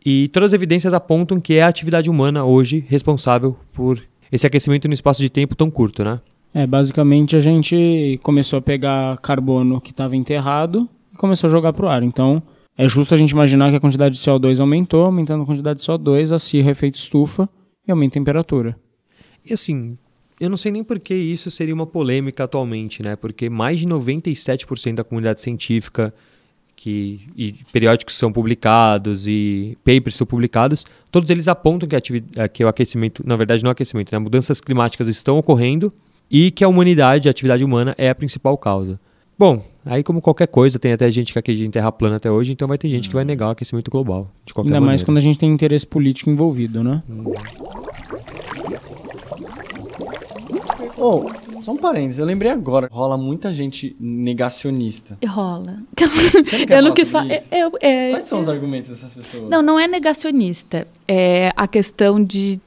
[0.05, 4.01] E todas as evidências apontam que é a atividade humana hoje responsável por
[4.31, 6.21] esse aquecimento no espaço de tempo tão curto, né?
[6.55, 11.73] É, basicamente a gente começou a pegar carbono que estava enterrado e começou a jogar
[11.73, 12.05] para o ar.
[12.05, 12.41] Então,
[12.79, 15.85] é justo a gente imaginar que a quantidade de CO2 aumentou, aumentando a quantidade de
[15.85, 17.49] CO2, acirra o efeito estufa
[17.87, 18.77] e aumenta a temperatura.
[19.45, 19.99] E assim,
[20.39, 23.17] eu não sei nem por que isso seria uma polêmica atualmente, né?
[23.17, 26.13] Porque mais de 97% da comunidade científica
[26.77, 32.63] que e periódicos são publicados e papers são publicados, todos eles apontam que, a que
[32.63, 34.19] o aquecimento, na verdade não é aquecimento, né?
[34.19, 35.91] mudanças climáticas estão ocorrendo
[36.31, 39.01] e que a humanidade, a atividade humana é a principal causa.
[39.39, 42.53] Bom, aí como qualquer coisa, tem até gente que acredita em terra plana até hoje,
[42.53, 44.93] então vai ter gente que vai negar o aquecimento global, de qualquer Ainda maneira.
[44.93, 47.03] mais quando a gente tem interesse político envolvido, né?
[47.09, 47.33] Hum.
[50.99, 51.31] Oh,
[51.63, 52.89] só um parênteses, eu lembrei agora.
[52.91, 55.19] Rola muita gente negacionista.
[55.27, 55.79] Rola.
[56.71, 57.29] Eu não quis falar.
[57.51, 59.51] Eu, é, Quais são os argumentos dessas pessoas?
[59.51, 60.87] Não, não é negacionista.
[61.07, 62.61] É a questão de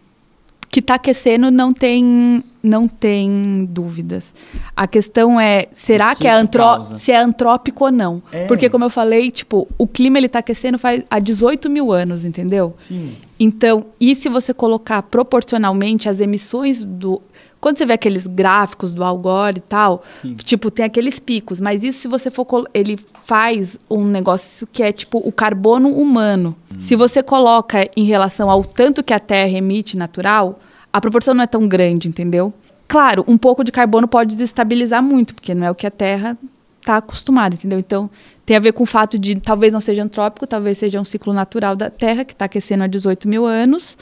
[0.70, 4.34] que está aquecendo não tem não tem dúvidas.
[4.76, 8.22] A questão é, será que, que, é antró se é antrópico ou não?
[8.32, 8.46] É.
[8.46, 12.26] Porque, como eu falei, tipo, o clima ele está aquecendo faz há 18 mil anos,
[12.26, 12.74] entendeu?
[12.78, 13.14] Sim.
[13.40, 17.22] Então, e se você colocar proporcionalmente as emissões do
[17.60, 20.36] quando você vê aqueles gráficos do Algor e tal, Sim.
[20.36, 21.60] tipo, tem aqueles picos.
[21.60, 22.48] Mas isso, se você for.
[22.74, 26.56] Ele faz um negócio que é tipo o carbono humano.
[26.74, 26.80] Hum.
[26.80, 30.60] Se você coloca em relação ao tanto que a Terra emite natural,
[30.92, 32.54] a proporção não é tão grande, entendeu?
[32.88, 36.38] Claro, um pouco de carbono pode desestabilizar muito, porque não é o que a Terra
[36.80, 37.78] está acostumada, entendeu?
[37.78, 38.10] Então,
[38.46, 41.32] tem a ver com o fato de talvez não seja antrópico, talvez seja um ciclo
[41.32, 43.96] natural da Terra, que está aquecendo há 18 mil anos.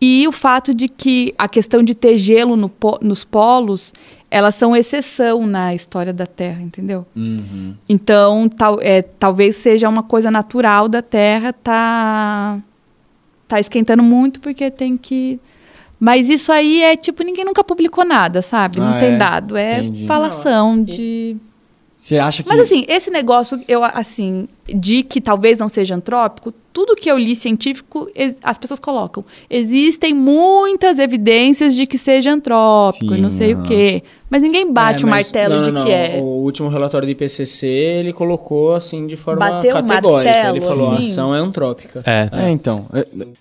[0.00, 2.70] E o fato de que a questão de ter gelo no,
[3.02, 3.92] nos polos,
[4.30, 7.04] elas são exceção na história da Terra, entendeu?
[7.16, 7.74] Uhum.
[7.88, 12.58] Então, tal, é, talvez seja uma coisa natural da Terra tá,
[13.48, 15.40] tá esquentando muito porque tem que...
[15.98, 18.80] Mas isso aí é tipo, ninguém nunca publicou nada, sabe?
[18.80, 19.16] Ah, Não tem é?
[19.16, 19.56] dado.
[19.56, 20.06] É Entendi.
[20.06, 21.36] falação Não, de...
[21.98, 22.48] Você acha que.
[22.48, 27.18] Mas assim, esse negócio, eu, assim, de que talvez não seja antrópico, tudo que eu
[27.18, 28.08] li científico,
[28.40, 29.24] as pessoas colocam.
[29.50, 33.64] Existem muitas evidências de que seja antrópico Sim, e não sei uh -huh.
[33.64, 34.02] o quê.
[34.30, 36.20] Mas ninguém bate é, o martelo não, de não, que é.
[36.22, 40.30] O último relatório do IPCC, ele colocou assim de forma Bateu categórica.
[40.32, 40.96] Martelo, ele falou, assim.
[40.96, 42.02] a ação é antrópica.
[42.06, 42.44] É, é.
[42.44, 42.86] é então.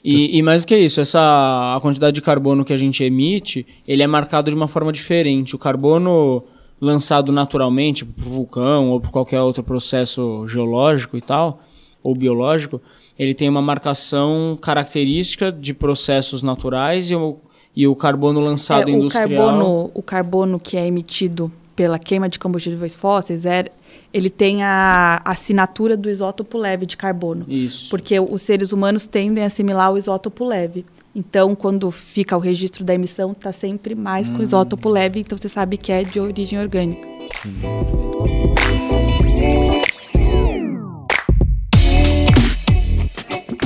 [0.04, 3.68] E, e, mais do que isso, essa a quantidade de carbono que a gente emite,
[3.88, 5.56] ele é marcado de uma forma diferente.
[5.56, 6.44] O carbono
[6.80, 11.62] lançado naturalmente por vulcão ou por qualquer outro processo geológico e tal,
[12.04, 12.82] ou biológico,
[13.18, 17.38] ele tem uma marcação característica de processos naturais e o,
[17.76, 19.26] e o carbono lançado é, industrial.
[19.26, 23.66] O carbono, o carbono que é emitido pela queima de combustíveis fósseis é,
[24.14, 27.46] ele tem a assinatura do isótopo leve de carbono.
[27.48, 27.90] Isso.
[27.90, 30.86] Porque os seres humanos tendem a assimilar o isótopo leve.
[31.20, 34.36] Então, quando fica o registro da emissão, está sempre mais hum.
[34.36, 37.08] com isótopo leve, então você sabe que é de origem orgânica.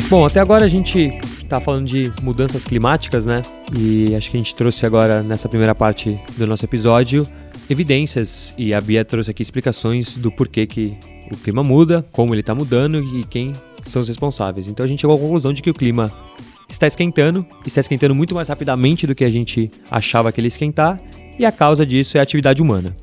[0.10, 1.10] Bom, até agora a gente
[1.44, 3.42] está falando de mudanças climáticas, né?
[3.78, 7.28] E acho que a gente trouxe agora, nessa primeira parte do nosso episódio,
[7.70, 8.54] evidências.
[8.58, 10.98] E a Bia trouxe aqui explicações do porquê que
[11.30, 13.52] o clima muda, como ele está mudando e quem
[13.84, 14.70] são os responsáveis.
[14.70, 16.10] Então a gente chegou à conclusão de que o clima
[16.74, 21.02] está esquentando, está esquentando muito mais rapidamente do que a gente achava que ele esquentar,
[21.38, 22.96] e a causa disso é a atividade humana.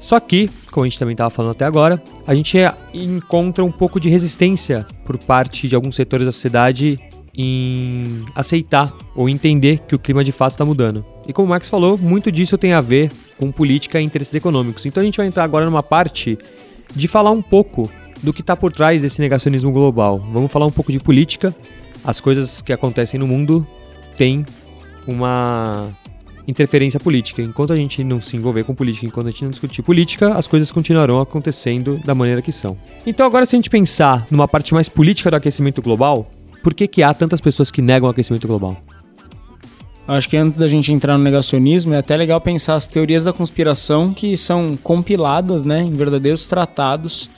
[0.00, 2.58] Só que, como a gente também estava falando até agora, a gente
[2.92, 6.98] encontra um pouco de resistência por parte de alguns setores da sociedade
[7.34, 11.04] em aceitar ou entender que o clima de fato está mudando.
[11.26, 14.84] E como o Max falou, muito disso tem a ver com política e interesses econômicos.
[14.84, 16.36] Então a gente vai entrar agora numa parte
[16.94, 17.88] de falar um pouco
[18.22, 20.18] do que está por trás desse negacionismo global.
[20.32, 21.54] Vamos falar um pouco de política
[22.04, 23.66] as coisas que acontecem no mundo
[24.16, 24.44] têm
[25.06, 25.90] uma
[26.46, 27.42] interferência política.
[27.42, 30.46] Enquanto a gente não se envolver com política, enquanto a gente não discutir política, as
[30.46, 32.76] coisas continuarão acontecendo da maneira que são.
[33.06, 36.30] Então agora se a gente pensar numa parte mais política do aquecimento global,
[36.62, 38.76] por que, que há tantas pessoas que negam o aquecimento global?
[40.06, 43.32] Acho que antes da gente entrar no negacionismo, é até legal pensar as teorias da
[43.32, 47.30] conspiração que são compiladas né, em verdadeiros tratados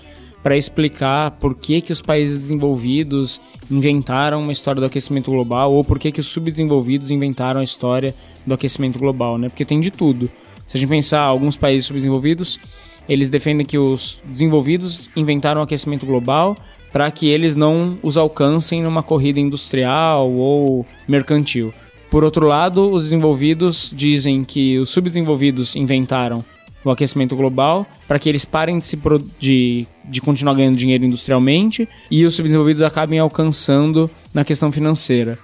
[0.44, 5.82] para explicar por que, que os países desenvolvidos inventaram uma história do aquecimento global ou
[5.82, 8.14] por que, que os subdesenvolvidos inventaram a história
[8.46, 9.48] do aquecimento global, né?
[9.48, 10.30] Porque tem de tudo.
[10.66, 12.60] Se a gente pensar alguns países subdesenvolvidos,
[13.08, 16.54] eles defendem que os desenvolvidos inventaram o aquecimento global
[16.92, 21.72] para que eles não os alcancem numa corrida industrial ou mercantil.
[22.10, 26.44] Por outro lado, os desenvolvidos dizem que os subdesenvolvidos inventaram
[26.84, 29.00] o aquecimento global, para que eles parem de, se
[29.40, 35.38] de, de continuar ganhando dinheiro industrialmente e os subdesenvolvidos acabem alcançando na questão financeira.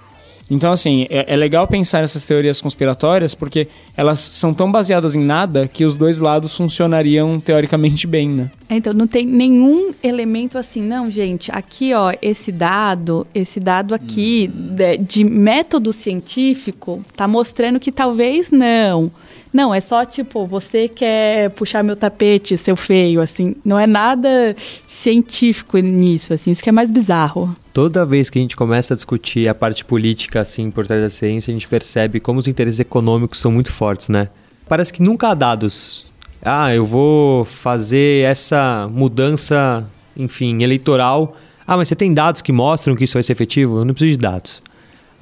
[0.51, 5.23] Então, assim, é, é, legal pensar nessas teorias conspiratórias porque elas são tão baseadas em
[5.23, 8.51] nada que os dois lados funcionariam teoricamente bem, né?
[8.67, 13.95] É, então, não tem nenhum elemento assim, não, gente, aqui, ó, esse dado, esse dado
[13.95, 14.75] aqui hum.
[14.75, 19.09] de, de método científico tá mostrando que talvez não.
[19.53, 23.55] Não, é só tipo, você quer puxar meu tapete, seu feio, assim.
[23.65, 24.55] Não é nada
[24.87, 26.51] científico nisso, assim.
[26.51, 27.53] Isso que é mais bizarro.
[27.73, 31.09] Toda vez que a gente começa a discutir a parte política, assim, por trás da
[31.09, 34.29] ciência, a gente percebe como os interesses econômicos são muito fortes, né?
[34.69, 36.05] Parece que nunca há dados.
[36.41, 39.85] Ah, eu vou fazer essa mudança,
[40.15, 41.35] enfim, eleitoral.
[41.67, 43.79] Ah, mas você tem dados que mostram que isso vai ser efetivo?
[43.79, 44.63] Eu não preciso de dados.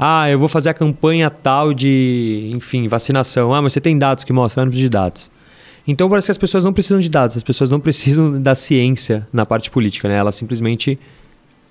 [0.02, 3.54] Ah, eu vou fazer a campanha tal de, enfim, vacinação.
[3.54, 5.30] Ah, mas você tem dados que mostram, não de dados.
[5.86, 9.28] Então parece que as pessoas não precisam de dados, as pessoas não precisam da ciência
[9.34, 10.16] na parte política, né?
[10.16, 10.98] Elas simplesmente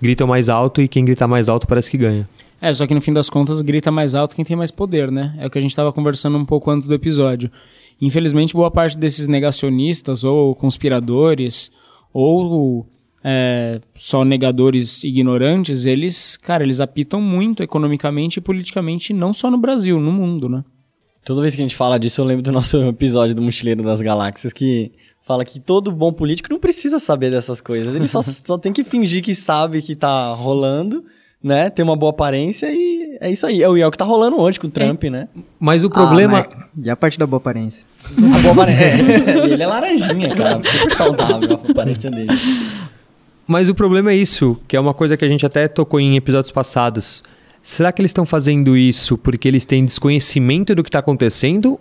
[0.03, 2.29] gritam mais alto e quem grita mais alto parece que ganha.
[2.61, 5.35] É, só que no fim das contas grita mais alto quem tem mais poder, né?
[5.38, 7.51] É o que a gente estava conversando um pouco antes do episódio.
[8.01, 11.71] Infelizmente, boa parte desses negacionistas ou conspiradores
[12.12, 12.87] ou
[13.24, 19.59] é, só negadores ignorantes, eles, cara, eles apitam muito economicamente e politicamente, não só no
[19.59, 20.64] Brasil, no mundo, né?
[21.24, 24.00] Toda vez que a gente fala disso, eu lembro do nosso episódio do Mochileiro das
[24.00, 24.92] Galáxias, que
[25.26, 27.94] fala que todo bom político não precisa saber dessas coisas.
[27.94, 31.04] Ele só, só tem que fingir que sabe que tá rolando,
[31.42, 31.68] né?
[31.68, 33.62] Ter uma boa aparência e é isso aí.
[33.62, 35.11] É o, é o que tá rolando hoje com o Trump, é.
[35.11, 35.28] né?
[35.59, 36.40] Mas o problema.
[36.40, 36.87] Ah, mas...
[36.87, 37.85] E a parte da boa aparência?
[38.09, 38.85] A boa aparência.
[38.85, 39.52] É.
[39.52, 40.61] ele é laranjinha, cara.
[40.64, 42.28] Super saudável a aparência dele.
[43.49, 46.17] Mas o problema é isso, que é uma coisa que a gente até tocou em
[46.17, 47.25] episódios passados.
[47.63, 51.81] Será que eles estão fazendo isso porque eles têm desconhecimento do que está acontecendo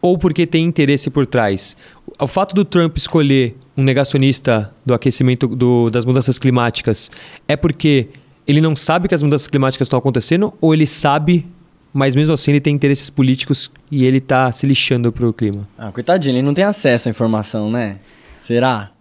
[0.00, 1.76] ou porque tem interesse por trás?
[2.18, 7.10] O fato do Trump escolher um negacionista do aquecimento do, das mudanças climáticas
[7.46, 8.08] é porque
[8.46, 11.46] ele não sabe que as mudanças climáticas estão acontecendo ou ele sabe,
[11.92, 15.68] mas mesmo assim ele tem interesses políticos e ele está se lixando para o clima?
[15.76, 17.98] Ah, coitadinho, ele não tem acesso à informação, né?
[18.38, 18.92] Será?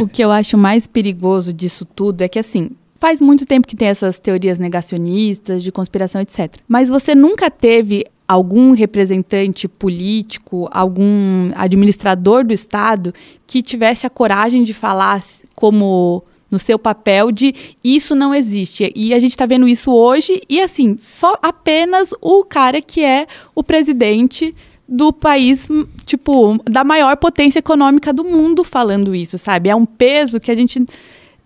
[0.00, 3.76] O que eu acho mais perigoso disso tudo é que, assim, faz muito tempo que
[3.76, 6.56] tem essas teorias negacionistas, de conspiração, etc.
[6.68, 13.12] Mas você nunca teve algum representante político, algum administrador do Estado
[13.46, 15.22] que tivesse a coragem de falar
[15.54, 18.92] como no seu papel de isso não existe.
[18.94, 23.26] E a gente está vendo isso hoje e assim, só apenas o cara que é
[23.54, 24.54] o presidente
[24.92, 25.68] do país,
[26.04, 29.70] tipo, da maior potência econômica do mundo falando isso, sabe?
[29.70, 30.84] É um peso que a gente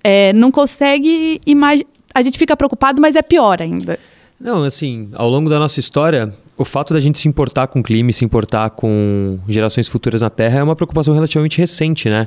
[0.02, 1.88] é, não consegue imaginar.
[2.12, 4.00] A gente fica preocupado, mas é pior ainda.
[4.40, 7.82] Não, assim, ao longo da nossa história, o fato da gente se importar com o
[7.85, 12.26] clima e se importar com gerações futuras na Terra é uma preocupação relativamente recente, né?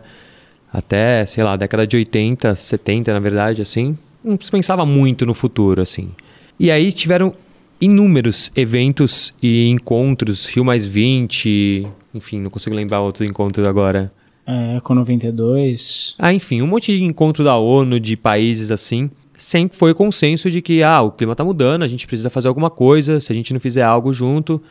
[0.71, 5.33] Até, sei lá, década de 80, 70, na verdade, assim, não se pensava muito no
[5.33, 6.11] futuro, assim.
[6.57, 7.33] E aí tiveram
[7.79, 14.11] inúmeros eventos e encontros, Rio Mais 20, enfim, não consigo lembrar outro encontro agora.
[14.45, 16.15] É, Eco 92.
[16.17, 19.09] Ah, enfim, um monte de encontro da ONU, de países assim.
[19.37, 22.69] Sempre foi consenso de que, ah, o clima está mudando, a gente precisa fazer alguma
[22.69, 24.61] coisa, se a gente não fizer algo junto.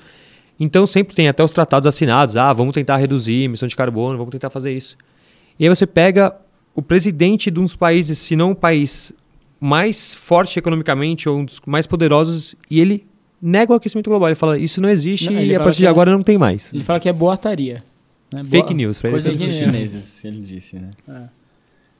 [0.60, 4.18] Então sempre tem até os tratados assinados, ah, vamos tentar reduzir a emissão de carbono,
[4.18, 4.96] vamos tentar fazer isso.
[5.58, 6.36] E aí você pega
[6.74, 9.12] o presidente de uns países, se não o país
[9.60, 13.06] mais forte economicamente ou um dos mais poderosos e ele
[13.40, 14.28] nega o aquecimento global.
[14.28, 16.72] Ele fala isso não existe não, e a partir de é, agora não tem mais.
[16.72, 17.82] Ele fala que é boataria.
[18.32, 18.44] Né?
[18.44, 19.22] Fake boa, news para ele.
[19.22, 20.90] Coisa dos chineses, ele disse, né?
[21.08, 21.22] É.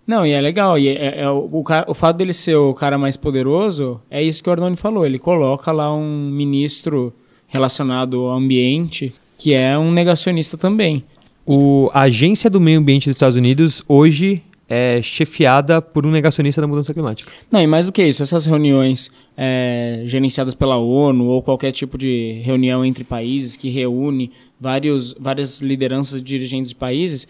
[0.06, 0.78] Não, e é legal.
[0.78, 4.00] E é, é, é, o, o, cara, o fato dele ser o cara mais poderoso
[4.10, 5.04] é isso que o Ordoni falou.
[5.04, 7.12] Ele coloca lá um ministro
[7.46, 11.04] relacionado ao ambiente que é um negacionista também.
[11.46, 16.61] O, a Agência do Meio Ambiente dos Estados Unidos hoje é chefiada por um negacionista
[16.61, 17.33] da mudança climática.
[17.50, 21.96] Não, e mais do que isso, essas reuniões é, gerenciadas pela ONU ou qualquer tipo
[21.96, 27.26] de reunião entre países que reúne vários, várias lideranças dirigentes de países,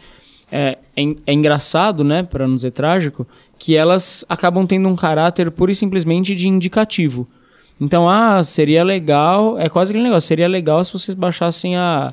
[0.51, 5.51] é, é, é engraçado, né, para não dizer trágico, que elas acabam tendo um caráter
[5.51, 7.29] pura e simplesmente de indicativo.
[7.81, 12.13] Então, ah, seria legal, é quase aquele negócio, seria legal se vocês baixassem a,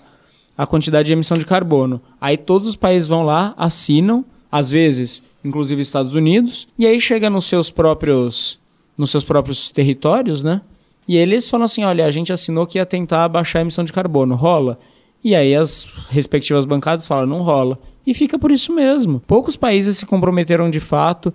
[0.55, 1.99] a quantidade de emissão de carbono.
[2.21, 4.23] Aí todos os países vão lá, assinam,
[4.55, 8.57] às vezes, inclusive Estados Unidos, e aí chega nos seus próprios
[8.97, 10.61] nos seus próprios territórios, né?
[11.05, 13.91] E eles falam assim, olha, a gente assinou que ia tentar baixar a emissão de
[13.91, 14.79] carbono, rola?
[15.21, 17.77] E aí as respectivas bancadas falam, não rola.
[18.07, 19.19] E fica por isso mesmo.
[19.27, 21.33] Poucos países se comprometeram de fato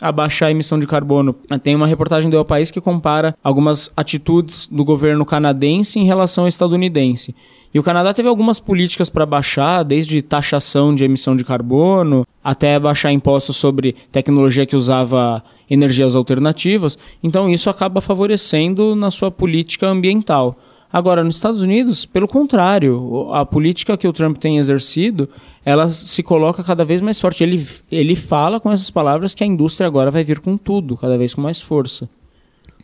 [0.00, 1.34] a baixar a emissão de carbono.
[1.64, 6.44] Tem uma reportagem do El País que compara algumas atitudes do governo canadense em relação
[6.44, 7.34] ao estadunidense.
[7.72, 12.78] E o Canadá teve algumas políticas para baixar, desde taxação de emissão de carbono, até
[12.78, 16.98] baixar impostos sobre tecnologia que usava energias alternativas.
[17.22, 20.58] Então isso acaba favorecendo na sua política ambiental.
[20.92, 25.28] Agora, nos Estados Unidos, pelo contrário, a política que o Trump tem exercido,
[25.64, 27.44] ela se coloca cada vez mais forte.
[27.44, 31.16] Ele, ele fala com essas palavras que a indústria agora vai vir com tudo, cada
[31.16, 32.08] vez com mais força.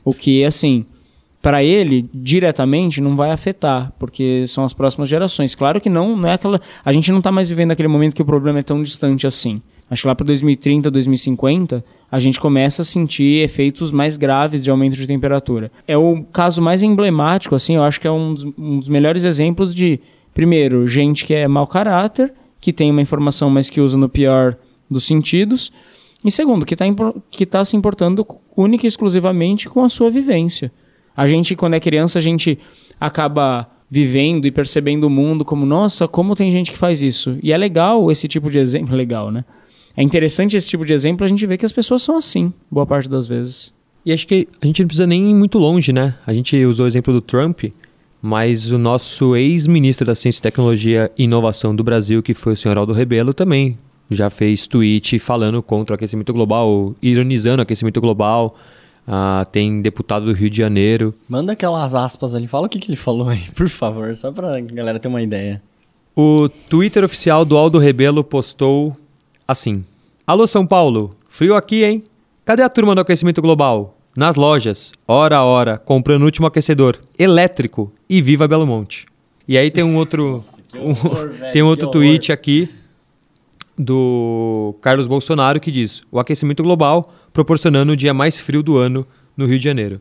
[0.04, 0.86] O que, assim,
[1.46, 5.54] para ele, diretamente, não vai afetar, porque são as próximas gerações.
[5.54, 6.60] Claro que não, não é aquela.
[6.84, 9.62] A gente não está mais vivendo aquele momento que o problema é tão distante assim.
[9.88, 14.72] Acho que lá para 2030, 2050, a gente começa a sentir efeitos mais graves de
[14.72, 15.70] aumento de temperatura.
[15.86, 19.22] É o caso mais emblemático, assim, eu acho que é um dos, um dos melhores
[19.22, 20.00] exemplos de,
[20.34, 24.56] primeiro, gente que é mau caráter, que tem uma informação, mas que usa no pior
[24.90, 25.70] dos sentidos,
[26.24, 26.86] e segundo, que está
[27.48, 30.72] tá se importando única e exclusivamente com a sua vivência.
[31.16, 32.58] A gente, quando é criança, a gente
[33.00, 37.38] acaba vivendo e percebendo o mundo como, nossa, como tem gente que faz isso.
[37.42, 39.44] E é legal esse tipo de exemplo, legal, né?
[39.96, 42.86] é interessante esse tipo de exemplo, a gente vê que as pessoas são assim, boa
[42.86, 43.72] parte das vezes.
[44.04, 46.14] E acho que a gente não precisa nem ir muito longe, né?
[46.26, 47.64] A gente usou o exemplo do Trump,
[48.20, 52.76] mas o nosso ex-ministro da Ciência, Tecnologia e Inovação do Brasil, que foi o senhor
[52.76, 53.78] Aldo Rebelo, também
[54.10, 58.56] já fez tweet falando contra o aquecimento global, ironizando o aquecimento global.
[59.06, 61.14] Uh, tem deputado do Rio de Janeiro.
[61.28, 64.60] Manda aquelas aspas ali, fala o que, que ele falou aí, por favor, só pra
[64.60, 65.62] galera ter uma ideia.
[66.14, 68.96] O Twitter oficial do Aldo Rebelo postou
[69.46, 69.84] assim:
[70.26, 72.02] Alô São Paulo, frio aqui, hein?
[72.44, 73.96] Cadê a turma do aquecimento global?
[74.16, 79.06] Nas lojas, hora a hora, comprando o último aquecedor elétrico e viva Belo Monte.
[79.46, 82.68] E aí tem um outro Nossa, horror, um, tem um outro tweet aqui
[83.78, 89.06] do Carlos Bolsonaro que diz: "O aquecimento global proporcionando o dia mais frio do ano
[89.36, 90.00] no Rio de Janeiro".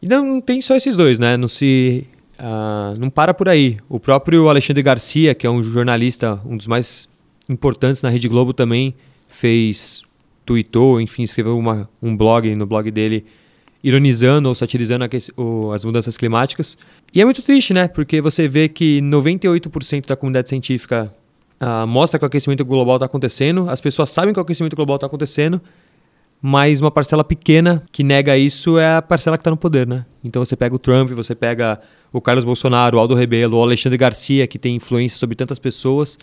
[0.00, 1.36] E não tem só esses dois, né?
[1.36, 2.06] Não se
[2.38, 3.76] uh, não para por aí.
[3.88, 7.08] O próprio Alexandre Garcia, que é um jornalista, um dos mais
[7.48, 8.94] importantes na Rede Globo também
[9.28, 10.02] fez,
[10.44, 13.24] tweetou, enfim, escreveu uma, um blog no blog dele
[13.82, 15.04] ironizando ou satirizando
[15.74, 16.78] as mudanças climáticas.
[17.14, 17.88] E é muito triste, né?
[17.88, 21.12] Porque você vê que 98% da comunidade científica
[21.62, 24.96] uh, mostra que o aquecimento global está acontecendo, as pessoas sabem que o aquecimento global
[24.96, 25.60] está acontecendo,
[26.40, 30.04] mas uma parcela pequena que nega isso é a parcela que está no poder, né?
[30.24, 31.80] Então você pega o Trump, você pega
[32.12, 36.18] o Carlos Bolsonaro, o Aldo Rebelo, o Alexandre Garcia, que tem influência sobre tantas pessoas,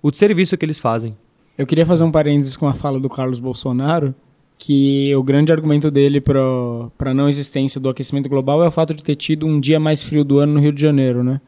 [0.00, 1.16] o serviço que eles fazem.
[1.58, 4.14] Eu queria fazer um parênteses com a fala do Carlos Bolsonaro,
[4.56, 8.94] que o grande argumento dele para a não existência do aquecimento global é o fato
[8.94, 11.40] de ter tido um dia mais frio do ano no Rio de Janeiro, né?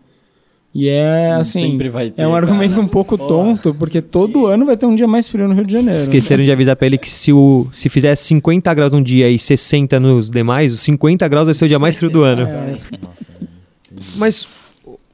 [0.79, 2.83] E é assim, ter, é um argumento cara.
[2.83, 3.29] um pouco Porra.
[3.31, 4.53] tonto, porque todo Sim.
[4.53, 6.03] ano vai ter um dia mais frio no Rio de Janeiro.
[6.03, 6.45] Esqueceram né?
[6.45, 9.99] de avisar para ele que se, o, se fizesse 50 graus num dia e 60
[9.99, 12.43] nos demais, os 50 graus vai ser o dia mais frio do ano.
[12.43, 12.77] É.
[14.17, 14.47] Mas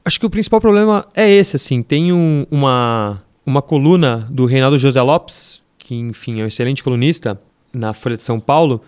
[0.03, 4.77] acho que o principal problema é esse, assim, tem um, uma uma coluna do Reinaldo
[4.77, 7.39] José Lopes, que enfim é um excelente colunista
[7.73, 8.81] na Folha de São Paulo,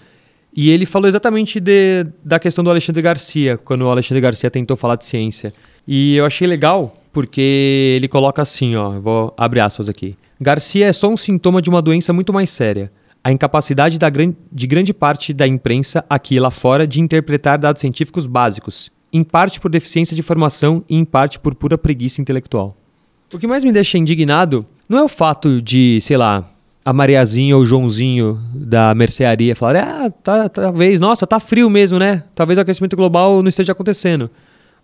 [0.55, 4.77] e ele falou exatamente de, da questão do Alexandre Garcia, quando o Alexandre Garcia tentou
[4.77, 5.51] falar de ciência.
[5.85, 10.15] E eu achei legal porque ele coloca assim, ó, vou abrir aspas aqui.
[10.39, 12.91] Garcia é só um sintoma de uma doença muito mais séria.
[13.21, 17.81] A incapacidade da de grande parte da imprensa aqui e lá fora de interpretar dados
[17.81, 22.77] científicos básicos, em parte por deficiência de formação e em parte por pura preguiça intelectual.
[23.33, 26.49] O que mais me deixa indignado não é o fato de, sei lá,
[26.85, 31.97] a Mariazinha ou o Joãozinho da mercearia falar, ah, tá, talvez, nossa, tá frio mesmo,
[31.97, 32.23] né?
[32.35, 34.29] Talvez o aquecimento global não esteja acontecendo.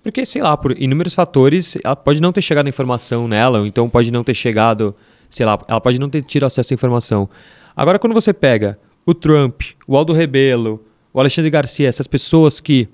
[0.01, 3.67] Porque, sei lá, por inúmeros fatores, ela pode não ter chegado a informação nela, ou
[3.67, 4.95] então pode não ter chegado,
[5.29, 7.29] sei lá, ela pode não ter tido acesso à informação.
[7.77, 10.83] Agora, quando você pega o Trump, o Aldo Rebelo,
[11.13, 12.89] o Alexandre Garcia, essas pessoas que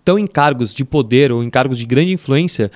[0.00, 2.72] estão em cargos de poder ou em cargos de grande influência,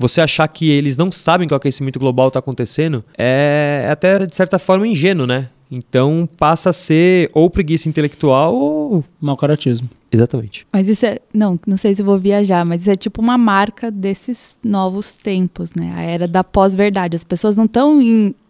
[0.00, 4.34] você achar que eles não sabem que o aquecimento global está acontecendo é até, de
[4.34, 5.50] certa forma, ingênuo, né?
[5.70, 9.04] Então passa a ser ou preguiça intelectual ou.
[9.20, 9.88] Mau caratismo.
[10.10, 10.66] Exatamente.
[10.72, 11.18] Mas isso é.
[11.32, 15.74] Não, não sei se vou viajar, mas isso é tipo uma marca desses novos tempos,
[15.74, 15.92] né?
[15.94, 17.14] A era da pós-verdade.
[17.14, 18.00] As pessoas não estão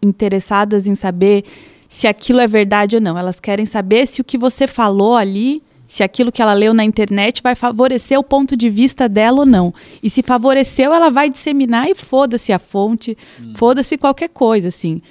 [0.01, 1.43] interessadas em saber
[1.89, 3.17] se aquilo é verdade ou não.
[3.17, 5.61] Elas querem saber se o que você falou ali
[5.91, 9.45] se aquilo que ela leu na internet vai favorecer o ponto de vista dela ou
[9.45, 9.73] não.
[10.01, 13.51] E se favoreceu, ela vai disseminar e foda-se a fonte, hum.
[13.57, 15.01] foda-se qualquer coisa, assim.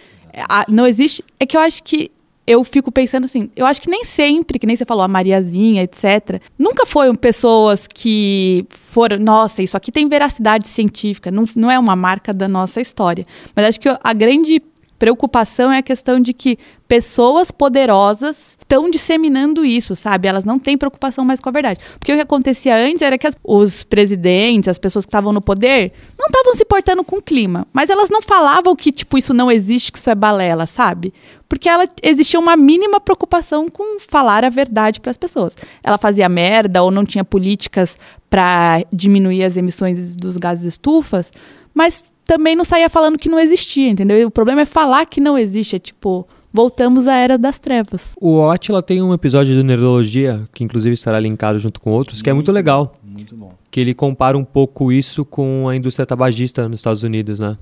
[0.49, 1.23] A, não existe.
[1.39, 2.11] É que eu acho que
[2.47, 5.83] eu fico pensando assim, eu acho que nem sempre, que nem você falou, a Mariazinha,
[5.83, 11.79] etc., nunca foram pessoas que foram, nossa, isso aqui tem veracidade científica, não, não é
[11.79, 13.27] uma marca da nossa história.
[13.55, 14.63] Mas acho que a grande
[15.01, 20.29] preocupação é a questão de que pessoas poderosas estão disseminando isso, sabe?
[20.29, 21.81] Elas não têm preocupação mais com a verdade.
[21.99, 25.41] Porque o que acontecia antes era que as, os presidentes, as pessoas que estavam no
[25.41, 27.67] poder, não estavam se portando com o clima.
[27.73, 31.15] Mas elas não falavam que, tipo, isso não existe, que isso é balela, sabe?
[31.49, 35.57] Porque ela existia uma mínima preocupação com falar a verdade para as pessoas.
[35.83, 37.97] Ela fazia merda ou não tinha políticas
[38.29, 41.33] para diminuir as emissões dos gases estufas,
[41.73, 44.17] mas também não saía falando que não existia, entendeu?
[44.17, 48.15] E o problema é falar que não existe, é tipo, voltamos à era das trevas.
[48.21, 52.31] O Atila tem um episódio do Nerdologia, que inclusive estará linkado junto com outros, que
[52.31, 52.97] é muito legal.
[53.03, 53.53] Muito bom.
[53.69, 57.59] Que ele compara um pouco isso com a indústria tabagista nos Estados Unidos, né?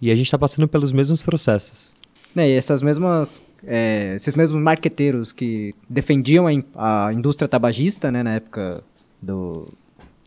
[0.00, 1.94] E a gente está passando pelos mesmos processos.
[2.34, 8.10] Né, e essas mesmas, é, esses mesmos marqueteiros que defendiam a, in- a indústria tabagista,
[8.10, 8.82] né, na época
[9.20, 9.68] do,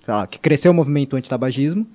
[0.02, 1.86] sei lá, que cresceu o movimento antitabagismo,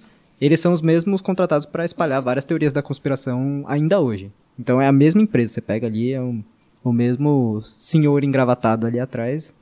[0.41, 4.31] eles são os mesmos contratados para espalhar várias teorias da conspiração ainda hoje.
[4.59, 6.43] Então é a mesma empresa, você pega ali, é um-
[6.83, 9.55] o mesmo senhor engravatado ali atrás,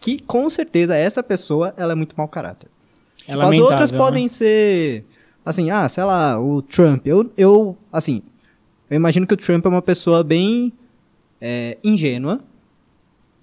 [0.00, 2.68] que com certeza essa pessoa, ela é muito mau caráter.
[3.28, 3.98] É As lamentável, outras né?
[3.98, 5.04] podem ser,
[5.44, 7.06] assim, ah, sei lá, o Trump.
[7.06, 8.22] Eu, eu assim,
[8.90, 10.72] eu imagino que o Trump é uma pessoa bem
[11.40, 12.40] é, ingênua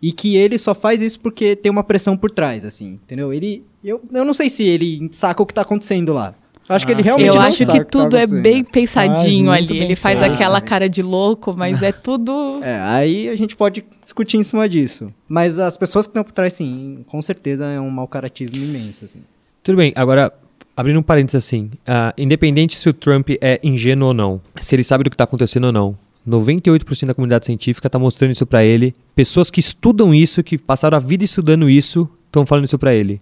[0.02, 3.32] e que ele só faz isso porque tem uma pressão por trás, assim, entendeu?
[3.34, 6.34] Ele, eu, eu não sei se ele saca o que tá acontecendo lá.
[6.70, 8.42] Eu acho que ele Ah, realmente Eu não acho sabe que tá tudo é acontecendo.
[8.44, 9.68] bem pensadinho Faz ali.
[9.74, 10.34] bem Ele faz feito.
[10.34, 12.60] aquela cara de louco, mas é tudo.
[12.64, 15.08] É, aí a gente pode discutir em cima disso.
[15.28, 19.04] Mas as pessoas que estão por trás, sim, com certeza é um mau caratismo imenso,
[19.04, 19.20] assim.
[19.64, 20.32] Tudo bem, agora,
[20.78, 24.84] abrindo um parênteses assim, ah, independente se o Trump é ingênuo ou não, se ele
[24.84, 25.98] sabe do que está acontecendo ou não,
[26.28, 28.94] 98% da comunidade científica está mostrando isso para ele.
[29.16, 33.20] Pessoas que estudam isso, que passaram a vida estudando isso, estão falando isso para ele.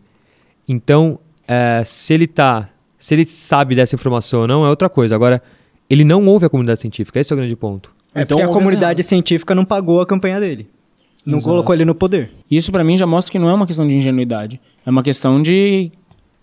[0.67, 1.17] Então,
[1.47, 5.15] eh, se ele tá, se ele sabe dessa informação ou não, é outra coisa.
[5.15, 5.41] Agora,
[5.89, 7.91] ele não ouve a comunidade científica, esse é o grande ponto.
[8.13, 10.67] É Então, porque a comunidade científica não pagou a campanha dele.
[11.25, 11.49] Não Exato.
[11.51, 12.31] colocou ele no poder.
[12.49, 15.41] Isso pra mim já mostra que não é uma questão de ingenuidade, é uma questão
[15.41, 15.91] de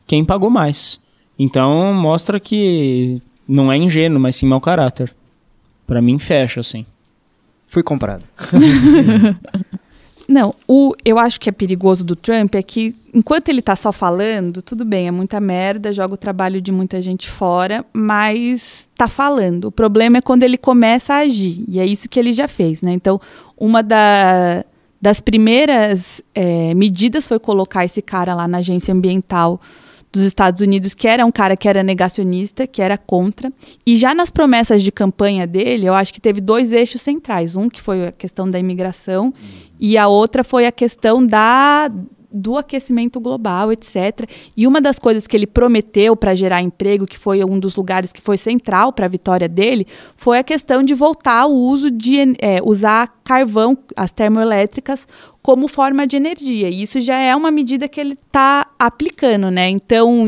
[0.07, 1.00] quem pagou mais.
[1.38, 5.14] Então mostra que não é ingênuo, mas sim mau caráter.
[5.86, 6.84] Pra mim fecha assim.
[7.66, 8.24] Fui comprado.
[10.27, 13.93] Não, o, eu acho que é perigoso do Trump é que, enquanto ele tá só
[13.93, 19.07] falando, tudo bem, é muita merda, joga o trabalho de muita gente fora, mas tá
[19.07, 19.66] falando.
[19.66, 22.81] O problema é quando ele começa a agir, e é isso que ele já fez,
[22.81, 22.93] né?
[22.93, 23.20] Então,
[23.57, 24.64] uma da-
[25.01, 29.61] das primeiras eh, medidas foi colocar esse cara lá na agência ambiental
[30.11, 33.53] dos Estados Unidos, que era um cara que era negacionista, que era contra.
[33.85, 37.57] E já nas promessas de campanha dele, eu acho que teve dois eixos centrais.
[37.57, 39.35] Um que foi a questão da imigração
[39.85, 41.91] e a outra foi a questão da
[42.37, 44.28] do aquecimento global, etc.
[44.57, 48.12] E uma das coisas que ele prometeu para gerar emprego, que foi um dos lugares
[48.12, 52.35] que foi central para a vitória dele, foi a questão de voltar ao uso de
[52.41, 55.07] é, usar carvão, as termoelétricas,
[55.41, 56.68] como forma de energia.
[56.68, 59.68] E isso já é uma medida que ele está aplicando, né?
[59.68, 60.24] Então,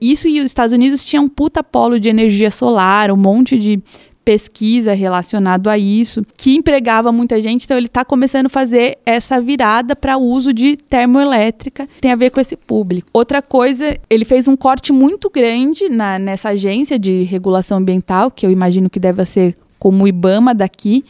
[0.00, 3.82] isso e os Estados Unidos tinham um puta polo de energia solar, um monte de
[4.28, 9.40] pesquisa relacionado a isso, que empregava muita gente, então ele está começando a fazer essa
[9.40, 13.08] virada para uso de termoelétrica, tem a ver com esse público.
[13.10, 18.44] Outra coisa, ele fez um corte muito grande na, nessa agência de regulação ambiental, que
[18.44, 21.06] eu imagino que deve ser como o IBAMA daqui,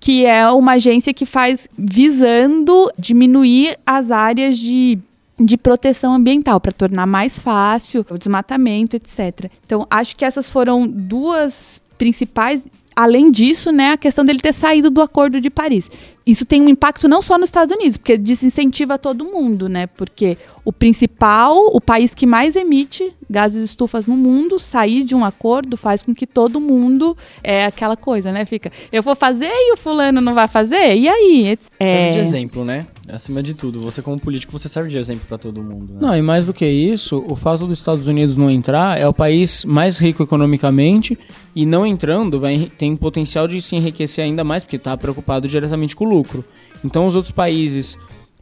[0.00, 4.98] que é uma agência que faz visando diminuir as áreas de
[5.40, 9.48] de proteção ambiental para tornar mais fácil o desmatamento, etc.
[9.64, 12.64] Então, acho que essas foram duas principais.
[12.96, 15.88] Além disso, né, a questão dele ter saído do Acordo de Paris.
[16.26, 19.86] Isso tem um impacto não só nos Estados Unidos, porque desincentiva todo mundo, né?
[19.86, 25.24] Porque o principal, o país que mais emite gases estufas no mundo, sair de um
[25.24, 28.44] acordo faz com que todo mundo é aquela coisa, né?
[28.44, 30.96] Fica, eu vou fazer e o fulano não vai fazer?
[30.96, 31.56] E aí?
[31.56, 32.86] De É, exemplo, né?
[33.12, 35.94] Acima de tudo, você como político, você serve de exemplo pra todo mundo.
[35.94, 35.98] Né?
[36.00, 39.14] Não, e mais do que isso, o fato dos Estados Unidos não entrar é o
[39.14, 41.18] país mais rico economicamente
[41.54, 45.96] e não entrando vai, tem potencial de se enriquecer ainda mais porque está preocupado diretamente
[45.96, 46.44] com o lucro.
[46.84, 47.98] Então os outros países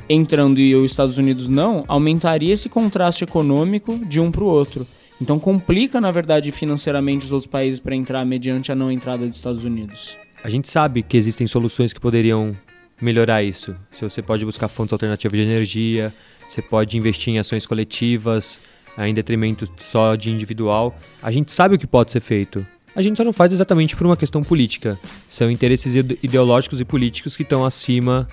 [0.08, 4.86] entrando e os Estados Unidos não, aumentaria esse contraste econômico de um para o outro.
[5.20, 9.36] Então complica, na verdade, financeiramente os outros países para entrar mediante a não entrada dos
[9.36, 10.16] Estados Unidos.
[10.44, 12.54] A gente sabe que existem soluções que poderiam
[13.00, 13.74] melhorar isso.
[13.92, 16.12] Se você pode buscar fontes alternativas de energia,
[16.48, 18.60] você pode investir em ações coletivas,
[18.98, 20.98] em detrimento só de individual.
[21.22, 22.66] A gente sabe o que pode ser feito.
[22.94, 24.98] A gente só não faz exatamente por uma questão política.
[25.28, 28.26] São interesses ide- ideológicos e políticos que estão acima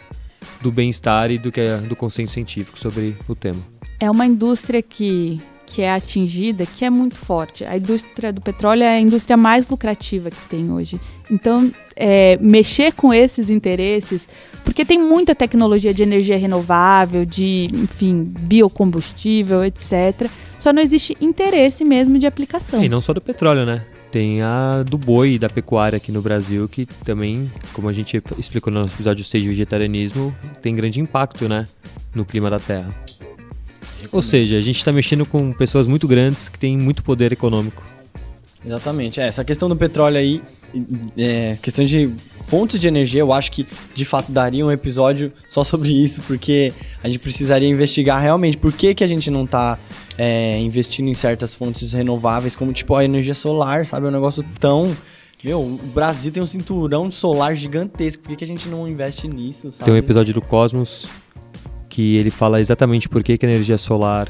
[0.61, 3.59] do bem-estar e do, que é, do consenso científico sobre o tema.
[3.99, 7.63] é uma indústria que que é atingida que é muito forte.
[7.65, 10.99] A indústria do petróleo é a indústria mais lucrativa que tem hoje.
[11.31, 14.21] Então, é, mexer com esses interesses,
[14.63, 20.29] porque tem muita tecnologia de energia renovável, de, enfim, biocombustível, etc.
[20.59, 22.83] Só não existe interesse mesmo de aplicação.
[22.83, 23.83] E não só do petróleo, né?
[24.11, 28.71] Tem a do boi da pecuária aqui no Brasil, que também, como a gente explicou
[28.71, 31.67] no nosso episódio 6 de vegetarianismo, tem grande impacto, né?
[32.13, 32.89] No clima da Terra.
[34.13, 37.83] Ou seja, a gente está mexendo com pessoas muito grandes que têm muito poder econômico.
[38.63, 39.19] Exatamente.
[39.19, 40.41] É, essa questão do petróleo aí,
[41.17, 42.11] é, questão de
[42.47, 46.71] fontes de energia, eu acho que de fato daria um episódio só sobre isso, porque
[47.03, 49.77] a gente precisaria investigar realmente por que, que a gente não está
[50.17, 54.05] é, investindo em certas fontes renováveis, como tipo a energia solar, sabe?
[54.05, 54.85] É um negócio tão.
[55.43, 59.27] Meu, o Brasil tem um cinturão solar gigantesco, por que, que a gente não investe
[59.27, 59.85] nisso, sabe?
[59.85, 61.05] Tem um episódio do Cosmos
[61.93, 64.27] que ele fala exatamente por que, que a energia solar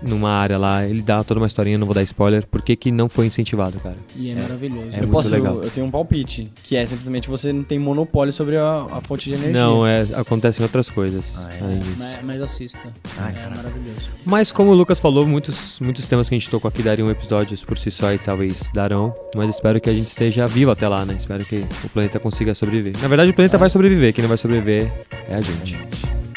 [0.00, 2.92] numa área lá, ele dá toda uma historinha, não vou dar spoiler, por que, que
[2.92, 3.96] não foi incentivado, cara.
[4.16, 4.90] E é, maravilhoso.
[4.92, 5.56] É eu muito posso, legal.
[5.56, 9.00] Eu, eu tenho um palpite, que é simplesmente você não tem monopólio sobre a, a
[9.00, 9.52] fonte de energia.
[9.52, 11.36] Não, é, acontecem outras coisas.
[11.36, 11.64] Ah, é.
[11.64, 11.96] além disso.
[11.98, 12.92] Mas, mas assista.
[13.18, 14.06] Ai, é maravilhoso.
[14.24, 17.64] Mas como o Lucas falou, muitos, muitos temas que a gente tocou aqui dariam episódios
[17.64, 19.12] por si só e talvez darão.
[19.34, 21.16] Mas espero que a gente esteja vivo até lá, né?
[21.18, 23.02] Espero que o planeta consiga sobreviver.
[23.02, 24.14] Na verdade, o planeta vai sobreviver.
[24.14, 24.88] Quem não vai sobreviver
[25.28, 25.76] é a gente.
[25.76, 26.31] Baby,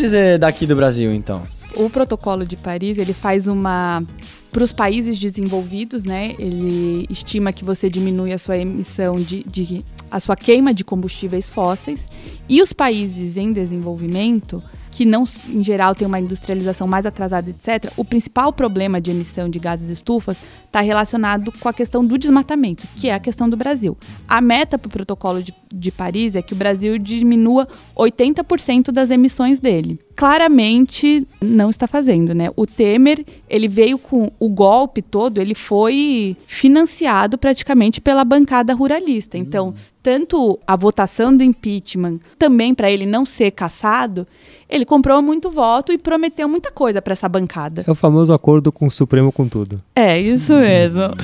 [0.00, 1.42] dizer daqui do Brasil, então?
[1.74, 4.02] O protocolo de Paris, ele faz uma
[4.50, 6.34] para os países desenvolvidos, né?
[6.38, 11.48] Ele estima que você diminui a sua emissão de, de a sua queima de combustíveis
[11.48, 12.06] fósseis
[12.48, 14.60] e os países em desenvolvimento
[14.90, 19.48] que não, em geral, tem uma industrialização mais atrasada, etc., o principal problema de emissão
[19.48, 23.56] de gases estufas está relacionado com a questão do desmatamento, que é a questão do
[23.56, 23.96] Brasil.
[24.28, 27.66] A meta para o protocolo de, de Paris é que o Brasil diminua
[27.96, 29.98] 80% das emissões dele.
[30.14, 32.50] Claramente não está fazendo, né?
[32.54, 39.38] O Temer, ele veio com o golpe todo, ele foi financiado praticamente pela bancada ruralista.
[39.38, 44.26] Então, tanto a votação do impeachment, também para ele não ser caçado,
[44.70, 47.84] ele comprou muito voto e prometeu muita coisa para essa bancada.
[47.86, 49.82] É o famoso acordo com o Supremo com tudo.
[49.94, 51.14] É, isso mesmo.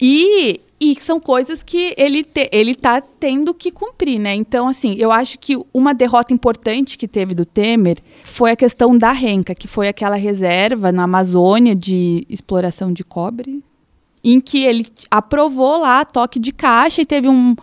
[0.00, 4.34] E, e são coisas que ele, te, ele tá tendo que cumprir, né?
[4.34, 8.96] Então, assim, eu acho que uma derrota importante que teve do Temer foi a questão
[8.96, 13.64] da renca, que foi aquela reserva na Amazônia de exploração de cobre,
[14.22, 17.56] em que ele aprovou lá toque de caixa e teve um,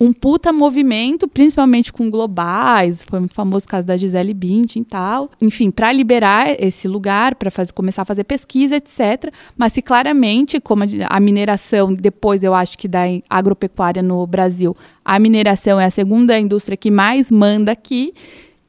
[0.00, 4.84] um puta movimento, principalmente com globais, foi muito famoso o caso da Gisele Bündchen e
[4.84, 5.30] tal.
[5.42, 9.30] Enfim, para liberar esse lugar, para começar a fazer pesquisa, etc.
[9.58, 14.74] Mas se claramente, como a, mineração, depois eu acho que da agropecuária no Brasil,
[15.04, 18.14] a mineração é a segunda indústria que mais manda aqui,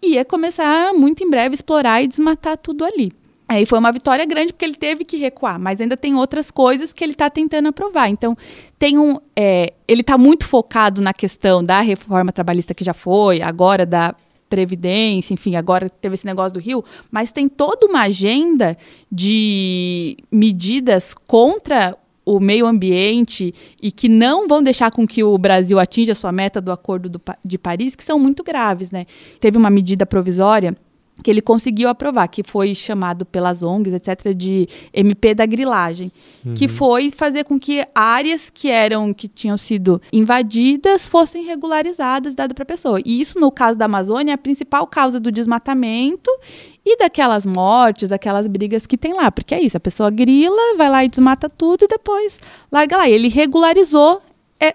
[0.04, 3.14] ia começar muito em breve explorar e desmatar tudo ali.
[3.52, 6.94] Aí foi uma vitória grande porque ele teve que recuar, mas ainda tem outras coisas
[6.94, 8.08] que ele está tentando aprovar.
[8.08, 8.34] Então,
[8.80, 13.42] tem um, é, ele está muito focado na questão da reforma trabalhista que já foi,
[13.42, 14.16] agora da
[14.50, 16.82] Previdência, enfim, agora teve esse negócio do Rio,
[17.12, 18.78] mas tem toda uma agenda
[19.12, 25.78] de medidas contra o meio ambiente e que não vão deixar com que o Brasil
[25.78, 29.06] atinja a sua meta do Acordo do, de Paris, que são muito graves, né?
[29.42, 30.74] Teve uma medida provisória
[31.24, 36.12] que ele conseguiu aprovar, que foi chamado pelas ONGs, etc., de MP da grilagem,
[36.46, 36.54] uhum.
[36.54, 42.54] que foi fazer com que áreas que eram que tinham sido invadidas fossem regularizadas, dado
[42.54, 43.00] para a pessoa.
[43.06, 46.30] E isso, no caso da Amazônia, é a principal causa do desmatamento
[46.86, 50.90] e daquelas mortes, daquelas brigas que tem lá, porque é isso, a pessoa grila, vai
[50.90, 52.40] lá e desmata tudo e depois
[52.72, 53.10] larga lá.
[53.10, 54.22] E ele regularizou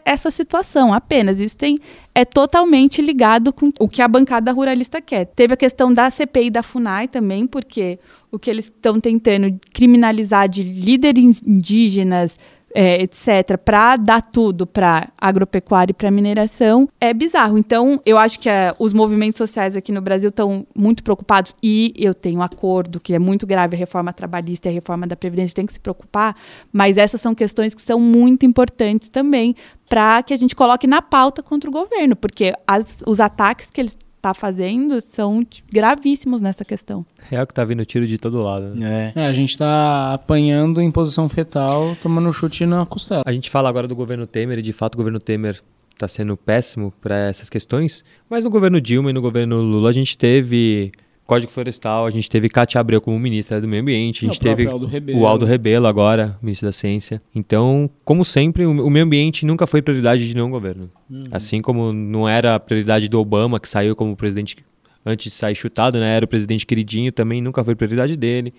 [0.04, 1.38] essa situação apenas.
[1.38, 1.78] Isso tem,
[2.14, 5.26] é totalmente ligado com o que a bancada ruralista quer.
[5.26, 7.98] Teve a questão da CPI da FUNAI também, porque
[8.30, 12.36] o que eles estão tentando criminalizar de líderes indígenas,
[12.76, 17.56] é, etc., para dar tudo para agropecuária e para mineração, é bizarro.
[17.56, 21.94] Então, eu acho que é, os movimentos sociais aqui no Brasil estão muito preocupados, e
[21.96, 25.54] eu tenho acordo que é muito grave, a reforma trabalhista e a reforma da Previdência
[25.54, 26.36] tem que se preocupar,
[26.70, 29.56] mas essas são questões que são muito importantes também
[29.88, 33.80] para que a gente coloque na pauta contra o governo, porque as, os ataques que
[33.80, 37.06] eles está fazendo são gravíssimos nessa questão.
[37.18, 38.74] Real que tá vindo tiro de todo lado.
[38.74, 39.12] Né?
[39.14, 39.20] É.
[39.20, 43.22] é, a gente tá apanhando em posição fetal, tomando chute na costela.
[43.24, 45.62] A gente fala agora do governo Temer e de fato o governo Temer
[45.94, 49.92] está sendo péssimo para essas questões, mas no governo Dilma e no governo Lula a
[49.92, 50.92] gente teve
[51.26, 54.66] Código Florestal, a gente teve Cátia Abreu como ministra do Meio Ambiente, a gente teve
[54.66, 57.20] Aldo o Aldo Rebelo agora, ministro da Ciência.
[57.34, 60.88] Então, como sempre, o, meio ambiente nunca foi prioridade de nenhum governo.
[61.32, 64.56] Assim como não era a prioridade do Obama, que saiu como presidente
[65.04, 66.16] antes de sair chutado, né?
[66.16, 68.54] Era o presidente queridinho, também nunca foi prioridade dele.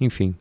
[0.00, 0.34] Enfim.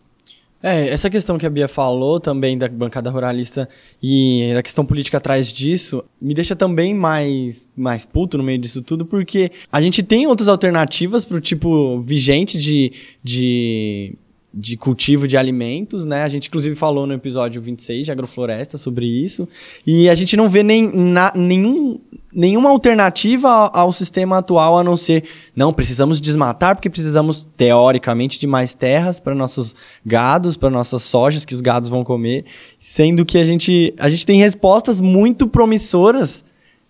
[0.68, 3.70] É, essa questão que a Bia falou também da bancada ruralista
[4.01, 8.82] e da questão política atrás disso, me deixa também mais, mais puto no meio disso
[8.82, 12.91] tudo, porque a gente tem outras alternativas pro tipo vigente de,
[13.24, 14.16] de,
[14.58, 16.24] de cultivo de alimentos, né?
[16.24, 19.45] A gente inclusive falou no episódio 26 de agrofloresta sobre isso,
[19.86, 21.99] e a gente não vê nem, na- nenhum,
[22.34, 28.39] nenhuma alternativa ao, ao sistema atual a não ser, não, precisamos desmatar porque precisamos, teoricamente,
[28.39, 29.76] de mais terras para nossos
[30.06, 32.45] gados, para nossas sojas que os gados vão comer,
[32.80, 36.45] sendo que a gente, a gente tem respostas muito promissoras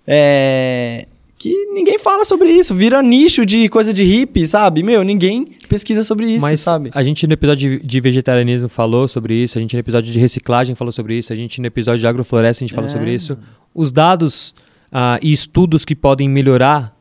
[0.06, 1.08] é,
[1.38, 4.82] que ninguém fala sobre isso, vira nicho de coisa de hippie, sabe?
[4.82, 6.90] Meu, ninguém pesquisa sobre isso, Mas sabe?
[6.94, 10.76] a gente no episódio de, vegetarianismo falou sobre isso, a gente no episódio de reciclagem
[10.76, 12.94] falou sobre isso, a gente no episódio de agrofloresta a gente falou É.
[12.94, 13.38] sobre isso.
[13.74, 14.56] Os dados
[14.92, 16.96] ah, e estudos que podem melhorar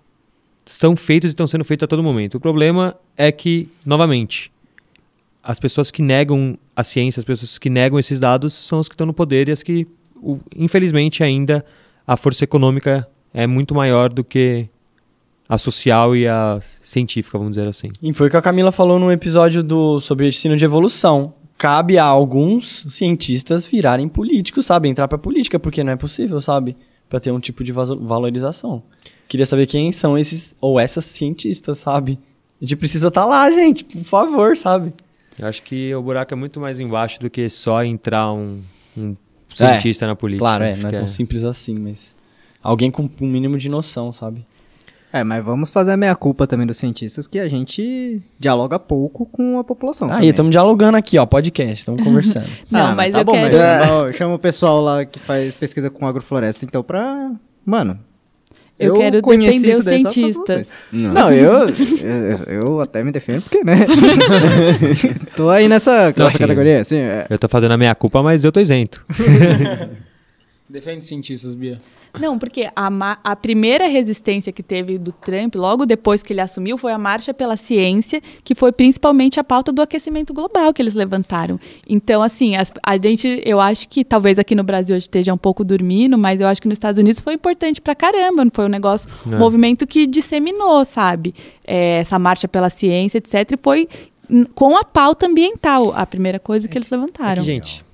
[0.66, 2.34] são feitos e estão sendo feitos a todo momento.
[2.36, 4.50] O problema é que, novamente,
[5.42, 8.94] as pessoas que negam a ciência, as pessoas que negam esses dados são as que
[8.94, 9.86] estão no poder e as que,
[10.56, 11.64] infelizmente, ainda
[12.06, 14.68] a força econômica é muito maior do que
[15.48, 17.90] a social e a científica, vamos dizer assim.
[18.00, 21.34] E foi o que a Camila falou no episódio do, sobre ensino de evolução.
[21.58, 24.88] Cabe a alguns cientistas virarem políticos, sabe?
[24.88, 26.76] Entrar pra política, porque não é possível, sabe?
[27.08, 28.82] Pra ter um tipo de valorização.
[29.28, 32.18] Queria saber quem são esses ou essas cientistas, sabe?
[32.60, 34.92] A gente precisa estar lá, gente, por favor, sabe?
[35.38, 38.62] Eu acho que o buraco é muito mais embaixo do que só entrar um,
[38.96, 39.16] um
[39.52, 40.44] cientista na política.
[40.44, 42.16] claro, é, não é tão simples assim, mas
[42.64, 44.44] alguém com um mínimo de noção, sabe?
[45.12, 49.60] É, mas vamos fazer a meia-culpa também dos cientistas, que a gente dialoga pouco com
[49.60, 50.08] a população.
[50.08, 50.30] Aí, também.
[50.30, 52.48] estamos dialogando aqui, ó, podcast, estamos conversando.
[52.68, 53.56] Não, Ah, mas tá eu bom, quero.
[53.56, 57.30] Mas, ó, chama o pessoal lá que faz pesquisa com agrofloresta, então, pra.
[57.64, 57.96] Mano.
[58.76, 60.66] Eu quero conheci defender os cientistas.
[60.66, 60.68] vocês.
[60.90, 61.68] Não, eu,
[62.48, 62.62] eu.
[62.62, 63.86] eu até me defendo, porque, né?
[65.36, 66.96] Tô aí nessa, nessa assim, categoria, assim.
[66.96, 67.24] é.
[67.30, 69.06] Eu tô fazendo a minha culpa, mas eu tô isento.
[70.74, 71.80] Defende cientistas, Bia.
[72.20, 76.76] Não, porque a, a primeira resistência que teve do Trump, logo depois que ele assumiu,
[76.76, 80.94] foi a Marcha pela Ciência, que foi principalmente a pauta do aquecimento global que eles
[80.94, 81.60] levantaram.
[81.88, 85.38] Então, assim, as- a gente, eu acho que talvez aqui no Brasil hoje esteja um
[85.38, 88.64] pouco dormindo, mas eu acho que nos Estados Unidos foi importante pra caramba, não foi
[88.64, 89.38] um negócio, um É.
[89.38, 91.32] movimento que disseminou, sabe?
[91.64, 93.52] É, essa Marcha pela Ciência, etc.
[93.52, 93.88] E foi
[94.56, 97.44] com a pauta ambiental, a primeira coisa que eles É levantaram.
[97.44, 97.84] que, gente,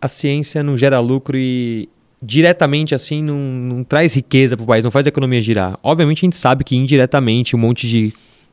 [0.00, 1.88] a ciência não gera lucro e
[2.22, 5.78] diretamente assim não, não traz riqueza pro país, não faz a economia girar.
[5.82, 8.12] Obviamente a gente sabe que indiretamente um monte de,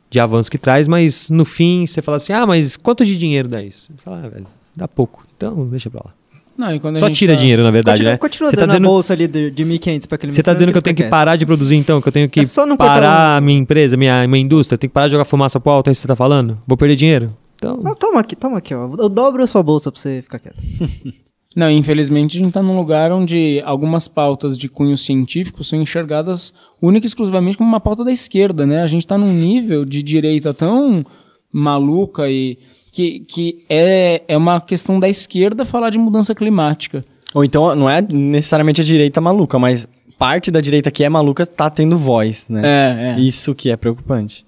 [0.10, 3.48] de avanço que traz, mas no fim você fala assim, ah, mas quanto de dinheiro
[3.48, 3.88] dá isso?
[3.96, 5.26] Você fala, ah, velho, dá pouco.
[5.36, 6.14] Então deixa pra lá.
[6.58, 8.18] Não, e quando a Só gente tira tá- dinheiro, na verdade, continua né?
[8.18, 10.52] continua Você dando tá dizendo, a bolsa ali de, de 1.500 pra aquele você tá
[10.52, 12.40] ministro, dizendo que eu tenho que fica parar de produzir então, que eu tenho que
[12.40, 15.08] É só não cortar parar a minha empresa, minha, minha indústria, eu tenho que parar
[15.08, 16.58] de jogar fumaça pro alto, é isso que você tá falando?
[16.66, 17.36] Vou perder dinheiro?
[17.56, 17.78] Então.
[17.84, 18.90] Não, toma aqui, toma aqui, ó.
[18.98, 20.56] Eu dobro a sua bolsa pra você ficar quieto.
[21.56, 26.54] Não, infelizmente a gente está num lugar onde algumas pautas de cunho científico são enxergadas
[26.82, 28.82] única e exclusivamente como uma pauta da esquerda, né?
[28.84, 31.06] A gente está num nível de direita tão
[31.52, 32.58] maluca e
[32.92, 37.06] que, que é, é uma questão da esquerda falar de mudança climática.
[37.34, 39.88] Ou então, não é necessariamente a direita maluca, mas
[40.18, 42.62] parte da direita que é maluca tá tendo voz, né?
[42.64, 43.20] É, é.
[43.20, 44.46] Isso que é preocupante.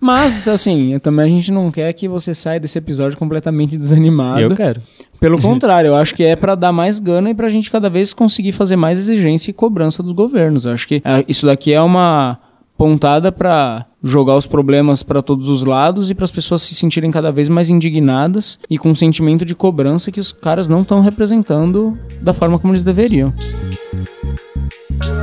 [0.00, 4.40] Mas, assim, também a gente não quer que você saia desse episódio completamente desanimado.
[4.40, 4.80] eu quero.
[5.20, 8.14] Pelo contrário, eu acho que é para dar mais gana e pra gente cada vez
[8.14, 10.64] conseguir fazer mais exigência e cobrança dos governos.
[10.64, 12.38] Eu acho que ah, isso daqui é uma
[12.78, 17.10] pontada para jogar os problemas para todos os lados e para as pessoas se sentirem
[17.10, 21.02] cada vez mais indignadas e com um sentimento de cobrança que os caras não estão
[21.02, 23.34] representando da forma como eles deveriam.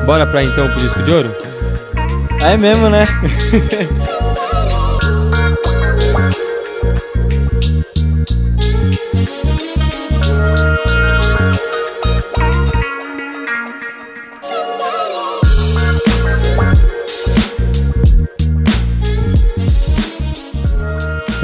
[0.06, 1.30] Bora pra então pro disco de ouro?
[2.42, 3.06] É mesmo, né?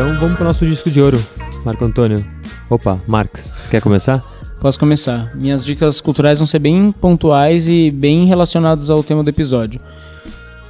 [0.04, 1.18] Então vamos pro nosso disco de ouro,
[1.64, 2.18] Marco Antônio.
[2.70, 4.22] Opa, Marx, quer começar?
[4.60, 5.34] Posso começar.
[5.34, 9.80] Minhas dicas culturais vão ser bem pontuais e bem relacionadas ao tema do episódio.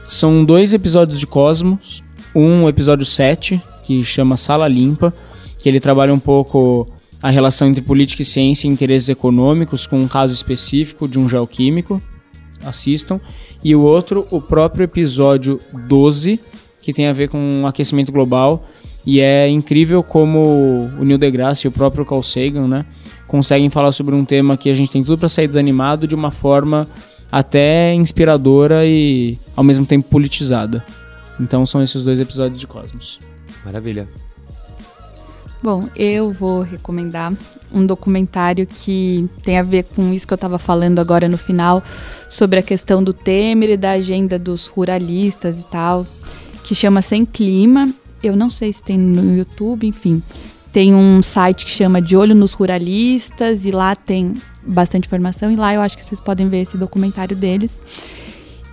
[0.06, 2.04] São dois episódios de Cosmos.
[2.36, 5.12] Um, o episódio 7, que chama Sala Limpa,
[5.58, 6.88] que ele trabalha um pouco
[7.20, 11.28] a relação entre política e ciência e interesses econômicos, com um caso específico de um
[11.28, 12.00] geoquímico.
[12.64, 13.20] Assistam.
[13.64, 16.40] E o outro, o próprio episódio 12,
[16.80, 18.64] que tem a ver com o aquecimento global.
[19.06, 22.86] E é incrível como o Neil deGrasse e o próprio Carl Sagan, né,
[23.28, 26.32] conseguem falar sobre um tema que a gente tem tudo para sair desanimado de uma
[26.32, 26.88] forma
[27.32, 30.86] até inspiradora e ao mesmo tempo politizada.
[31.40, 33.20] Então são esses dois episódios de Cosmos.
[33.66, 34.08] Maravilha.
[35.64, 37.34] Bom, eu vou recomendar
[37.74, 41.82] um documentário que tem a ver com isso que eu estava falando agora no final,
[42.30, 46.06] sobre a questão do Temer e da agenda dos ruralistas e tal,
[46.64, 47.90] que chama Sem Clima.
[48.24, 50.24] Eu não sei se tem no YouTube, enfim.
[50.72, 54.34] Tem um site que chama De Olho nos Ruralistas e lá tem
[54.66, 57.80] bastante informação e lá eu acho que vocês podem ver esse documentário deles.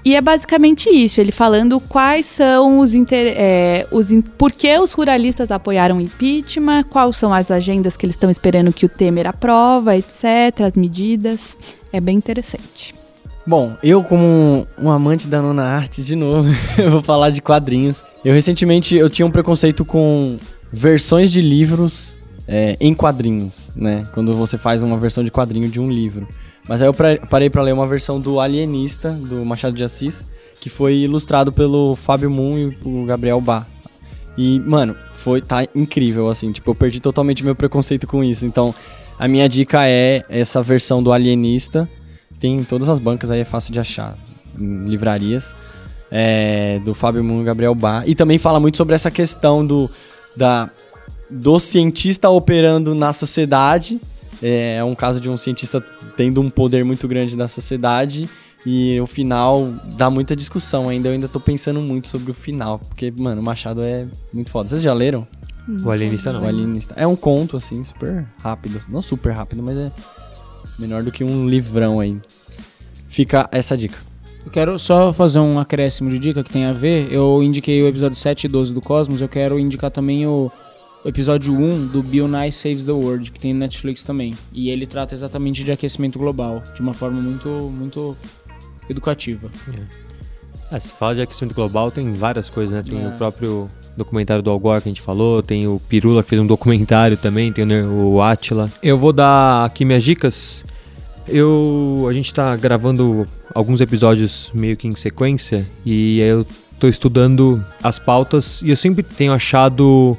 [0.03, 3.35] E é basicamente isso, ele falando quais são os, inter...
[3.37, 4.23] é, os in...
[4.23, 8.73] por que os ruralistas apoiaram o impeachment, quais são as agendas que eles estão esperando
[8.73, 11.57] que o Temer aprova, etc, as medidas.
[11.93, 13.00] É bem interessante.
[13.51, 16.49] Bom, eu como um, amante da nona arte, de novo,
[16.79, 18.05] eu vou falar de quadrinhos.
[18.25, 20.39] Eu recentemente, eu tinha um preconceito com
[20.73, 24.05] versões de livros é, em quadrinhos, né?
[24.15, 26.29] Quando você faz uma versão de quadrinho de um livro.
[26.69, 26.95] Mas aí eu
[27.29, 30.25] parei pra ler uma versão do Alienista, do Machado de Assis,
[30.61, 33.67] que foi ilustrado pelo Fábio Moon e o Gabriel Bá.
[34.39, 38.47] E, mano, foi, tá incrível, assim, tipo, eu perdi totalmente meu preconceito com isso.
[38.47, 38.73] Então,
[39.19, 41.89] a minha dica é essa versão do Alienista.
[42.41, 44.17] Tem em todas as bancas aí, é fácil de achar,
[44.59, 45.55] em livrarias.
[46.11, 48.03] É, do Fábio e Gabriel Bá.
[48.05, 49.89] E também fala muito sobre essa questão do,
[50.37, 50.69] da,
[51.31, 54.01] do cientista operando na sociedade.
[54.43, 55.81] É, é um caso de um cientista
[56.17, 58.29] tendo um poder muito grande na sociedade.
[58.67, 61.09] E o final dá muita discussão ainda.
[61.09, 62.79] Eu ainda tô pensando muito sobre o final.
[62.79, 64.69] Porque, mano, o Machado é muito foda.
[64.69, 65.27] Vocês já leram?
[65.85, 66.43] O alienista não.
[66.43, 66.95] O Alienista.
[66.97, 68.83] É um conto, assim, super rápido.
[68.89, 69.93] Não super rápido, mas é
[70.81, 72.17] menor do que um livrão aí.
[73.09, 73.99] Fica essa dica.
[74.45, 77.13] Eu quero só fazer um acréscimo de dica que tem a ver.
[77.13, 79.21] Eu indiquei o episódio 7 e 12 do Cosmos.
[79.21, 80.51] Eu quero indicar também o,
[81.05, 84.35] o episódio 1 do Bill Nye Saves the World, que tem no Netflix também.
[84.53, 88.17] E ele trata exatamente de aquecimento global, de uma forma muito, muito
[88.89, 89.51] educativa.
[90.71, 92.83] Ah, se fala de aquecimento global, tem várias coisas, né?
[92.83, 93.09] Tem É.
[93.09, 96.41] o próprio documentário do Al Gore que a gente falou, tem o Pirula que fez
[96.41, 98.71] um documentário também, tem o Atila.
[98.83, 100.65] Eu vou dar aqui minhas dicas.
[101.29, 106.47] Eu, a gente tá gravando alguns episódios meio que em sequência e eu
[106.79, 110.17] tô estudando as pautas e eu sempre tenho achado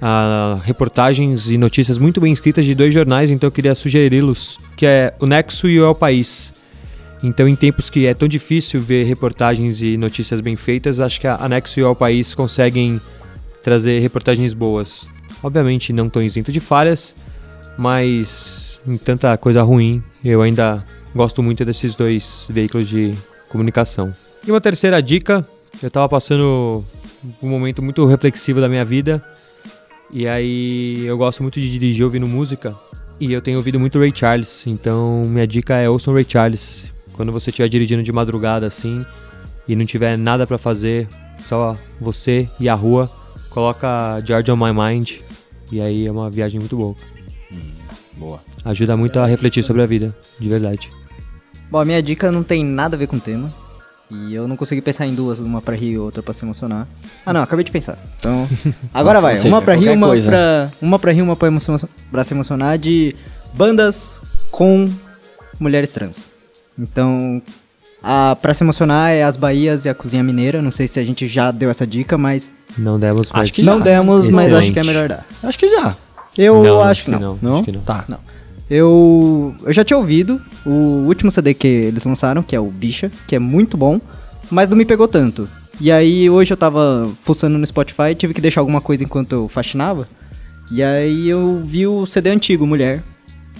[0.00, 4.84] ah, reportagens e notícias muito bem escritas de dois jornais, então eu queria sugeri-los, que
[4.84, 6.52] é o Nexo e o El País.
[7.24, 11.26] Então, em tempos que é tão difícil ver reportagens e notícias bem feitas, acho que
[11.26, 13.00] a Anexo e o País conseguem
[13.62, 15.08] trazer reportagens boas.
[15.42, 17.16] Obviamente não tão isento de falhas,
[17.78, 23.14] mas em tanta coisa ruim, eu ainda gosto muito desses dois veículos de
[23.48, 24.12] comunicação.
[24.46, 25.48] E uma terceira dica,
[25.82, 26.84] eu tava passando
[27.42, 29.24] um momento muito reflexivo da minha vida,
[30.12, 32.76] e aí eu gosto muito de dirigir ouvindo música,
[33.18, 36.92] e eu tenho ouvido muito Ray Charles, então minha dica é ouçam Ray Charles.
[37.14, 39.04] Quando você estiver dirigindo de madrugada assim
[39.66, 41.08] e não tiver nada pra fazer,
[41.48, 43.10] só você e a rua,
[43.50, 45.12] coloca George on My Mind
[45.72, 46.94] e aí é uma viagem muito boa.
[48.16, 48.40] Boa.
[48.64, 50.90] Ajuda muito a refletir sobre a vida, de verdade.
[51.70, 53.52] Bom, a minha dica não tem nada a ver com o tema.
[54.10, 56.86] E eu não consegui pensar em duas, uma pra rir e outra pra se emocionar.
[57.24, 57.98] Ah não, acabei de pensar.
[58.18, 58.46] Então.
[58.92, 59.50] Agora Nossa, vai.
[59.50, 60.30] uma pra rir, uma coisa.
[60.30, 60.70] pra.
[60.80, 61.48] Uma pra rir, uma pra,
[62.10, 63.16] pra se emocionar de
[63.54, 64.88] bandas com
[65.58, 66.33] mulheres trans.
[66.78, 67.40] Então.
[68.06, 70.60] A, pra se emocionar é as Bahias e a Cozinha Mineira.
[70.60, 72.52] Não sei se a gente já deu essa dica, mas.
[72.76, 74.72] Não demos, mas que não demos, mas acho Excelente.
[74.72, 75.26] que é melhor dar.
[75.42, 75.96] Acho que já.
[76.36, 77.38] Eu Não, acho que não.
[77.54, 77.80] Acho que não.
[77.80, 78.04] Tá.
[78.68, 83.10] Eu, eu já tinha ouvido o último CD que eles lançaram, que é o Bicha,
[83.26, 84.00] que é muito bom,
[84.50, 85.48] mas não me pegou tanto.
[85.80, 89.48] E aí hoje eu tava fuçando no Spotify, tive que deixar alguma coisa enquanto eu
[89.48, 90.08] faxinava.
[90.72, 93.02] E aí eu vi o CD antigo, Mulher,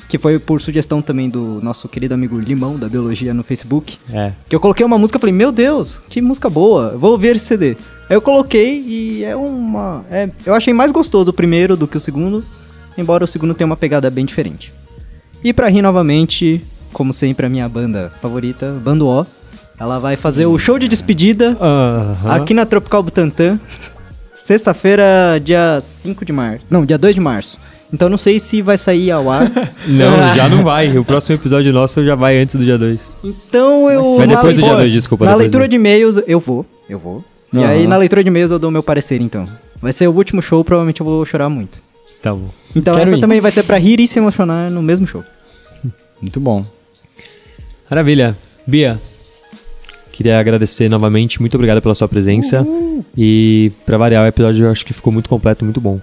[0.08, 3.96] que foi por sugestão também do nosso querido amigo Limão, da Biologia, no Facebook.
[4.12, 4.32] É.
[4.48, 7.36] Que eu coloquei uma música e falei, meu Deus, que música boa, eu vou ouvir
[7.36, 7.76] esse CD.
[8.08, 10.04] Aí eu coloquei e é uma.
[10.10, 12.44] é- eu achei mais gostoso o primeiro do que o segundo,
[12.98, 14.72] embora o segundo tenha uma pegada bem diferente.
[15.42, 19.26] E pra rir novamente, como sempre, a minha banda favorita, Bando O,
[19.78, 22.30] ela vai fazer o show de despedida Aham.
[22.34, 23.58] aqui na Tropical Butantã,
[24.34, 26.64] sexta-feira, dia 5 de março.
[26.70, 27.58] Não, dia 2 de março.
[27.92, 29.50] Então não sei se vai sair ao ar.
[29.86, 30.96] Não, já não vai.
[30.98, 33.16] O próximo episódio nosso já vai antes do dia 2.
[33.22, 34.16] Então eu.
[34.16, 35.24] Vai na depois do dia leitura- 2, desculpa.
[35.26, 36.66] Na leitura de e-mails, eu vou.
[36.88, 37.24] Eu vou.
[37.52, 37.68] E Aham.
[37.68, 39.46] aí, na leitura de e-mails, eu dou meu parecer, então.
[39.80, 41.78] Vai ser o último show, provavelmente eu vou chorar muito.
[42.20, 42.48] Tá bom.
[42.74, 43.20] Então, Quero essa ir.
[43.20, 45.22] também vai ser pra rir e se emocionar no mesmo show.
[46.20, 46.64] Muito bom.
[47.88, 48.36] Maravilha.
[48.66, 48.98] Bia,
[50.10, 52.64] Queria agradecer novamente, muito obrigado pela sua presença.
[53.16, 56.00] E pra variar o episódio, eu acho que ficou muito completo, muito bom.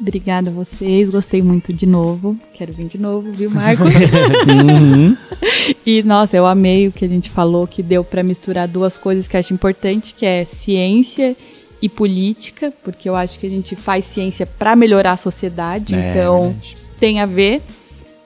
[0.00, 2.36] Obrigada a vocês, gostei muito de novo.
[2.54, 3.84] Quero vir de novo, viu, Marco?
[5.86, 9.28] e nossa, eu amei o que a gente falou, que deu pra misturar duas coisas
[9.28, 11.36] que eu acho importante, que é ciência
[11.80, 16.10] e política, porque eu acho que a gente faz ciência pra melhorar a sociedade, É,
[16.10, 16.76] então verdade.
[16.98, 17.62] tem a ver.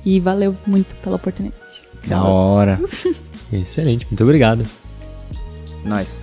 [0.05, 1.83] E valeu muito pela oportunidade.
[2.07, 2.79] Da hora.
[3.53, 4.65] Excelente, muito obrigado.
[5.85, 6.17] Nós.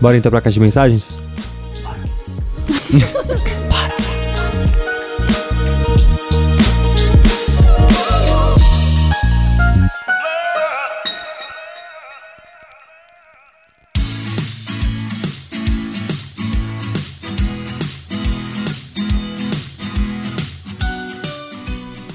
[0.00, 1.18] Bora então pra caixa de mensagens?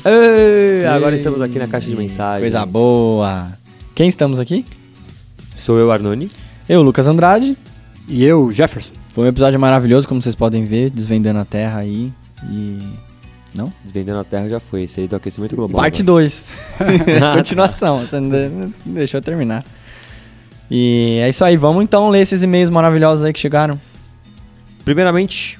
[0.05, 2.41] Ei, agora estamos aqui na caixa de mensagens.
[2.41, 3.47] Coisa boa.
[3.95, 4.65] Quem estamos aqui?
[5.57, 6.29] Sou eu, Arnone.
[6.67, 7.57] Eu, Lucas Andrade.
[8.09, 8.91] E eu, Jefferson.
[9.13, 12.11] Foi um episódio maravilhoso, como vocês podem ver, desvendando a Terra aí.
[12.49, 12.79] E.
[13.55, 13.71] Não?
[13.81, 14.83] Desvendando a Terra já foi.
[14.83, 15.81] Esse aí do aquecimento global.
[15.81, 16.25] Parte agora.
[16.27, 16.43] 2.
[17.37, 18.01] Continuação.
[18.01, 19.63] Você não deixou eu terminar.
[20.69, 21.55] E é isso aí.
[21.55, 23.79] Vamos então ler esses e-mails maravilhosos aí que chegaram.
[24.83, 25.57] Primeiramente,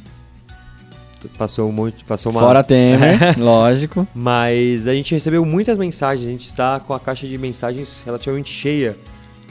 [1.38, 4.08] passou um monte, passou uma Fora Temer, lógico.
[4.16, 8.52] Mas a gente recebeu muitas mensagens, a gente está com a caixa de mensagens relativamente
[8.52, 8.96] cheia.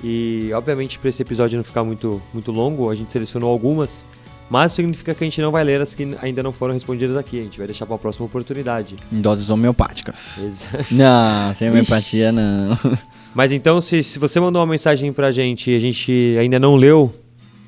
[0.05, 4.05] E obviamente para esse episódio não ficar muito, muito longo, a gente selecionou algumas,
[4.51, 7.39] mas significa que a gente não vai ler as que ainda não foram respondidas aqui,
[7.39, 8.97] a gente vai deixar para a próxima oportunidade.
[9.13, 10.39] Em doses homeopáticas.
[10.45, 12.77] Exa- Não, sem homeopatia não.
[13.35, 16.75] Mas então, se, se você mandou uma mensagem pra gente e a gente ainda não
[16.77, 17.15] leu,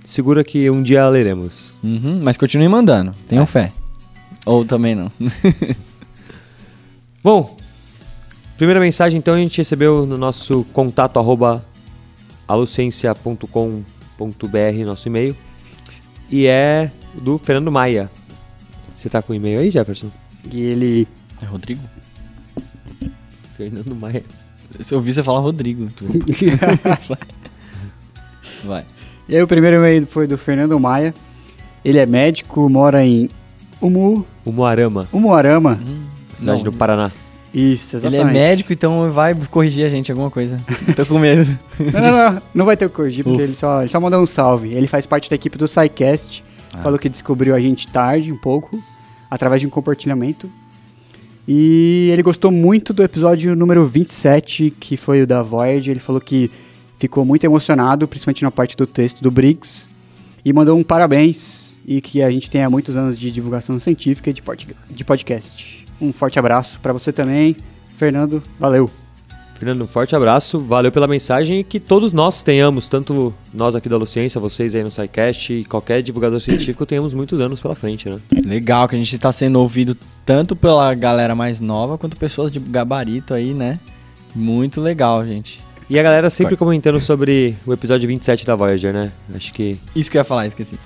[0.05, 1.73] segura que um dia leremos.
[1.83, 3.13] Uhum, mas continue mandando.
[3.27, 3.47] Tenham É.
[3.47, 3.73] fé.
[4.47, 5.11] Ou também não.
[7.23, 7.57] Bom,
[8.57, 11.65] primeira mensagem então a gente recebeu no nosso contato arroba
[12.47, 15.35] aluciencia.com.br, nosso e-mail.
[16.31, 18.11] E é do Fernando Maia.
[18.97, 20.11] Você tá com o e-mail aí, Jefferson?
[20.51, 21.09] E ele.
[21.43, 21.81] É Rodrigo?
[23.57, 24.23] Fernando Maia.
[24.81, 25.89] Se eu ouvi você falar Rodrigo.
[25.95, 26.07] tu-
[28.65, 28.85] Vai.
[29.29, 31.15] E aí, o primeiro e-mail foi do Fernando Maia.
[31.85, 33.29] Ele é médico, mora em
[33.87, 35.79] Umu, O Moarama, Umuarama.
[36.37, 37.11] cidade Não, do Paraná.
[37.53, 38.37] Isso, Ele exatamente.
[38.37, 40.59] é médico, então vai corrigir a gente alguma coisa.
[40.97, 41.47] Tô com medo.
[41.93, 44.21] Não, não, não, não vai ter o que corrigir, porque ele só, ele só mandou
[44.21, 44.75] um salve.
[44.75, 46.43] Ele faz parte da equipe do SciCast.
[46.83, 48.83] Falou que descobriu a gente tarde, um pouco,
[49.31, 50.51] através de um compartilhamento.
[51.47, 55.91] E ele gostou muito do episódio número 27, que foi o da Voyage.
[55.93, 56.51] Ele falou que
[56.99, 59.89] ficou muito emocionado, principalmente na parte do texto do Briggs.
[60.45, 64.33] E mandou um parabéns e que a gente tenha muitos anos de divulgação científica e
[64.33, 65.85] de, pod- de podcast.
[66.01, 67.57] Um forte abraço para você também,
[67.97, 68.43] Fernando.
[68.59, 68.91] Valeu.
[69.55, 73.89] Fernando, um forte abraço, valeu pela mensagem e que todos nós tenhamos, tanto nós aqui
[73.89, 78.11] da Luciência, vocês aí no SciCast e qualquer divulgador científico, tenhamos muitos anos pela frente,
[78.11, 78.19] né?
[78.45, 82.59] Legal que a gente tá sendo ouvido tanto pela galera mais nova quanto pessoas de
[82.59, 83.79] gabarito aí, né?
[84.35, 85.61] Muito legal, gente.
[85.89, 89.13] E a galera sempre comentando sobre o episódio 27 da Voyager, né?
[89.35, 90.79] Acho que Isso que eu ia falar, esqueci.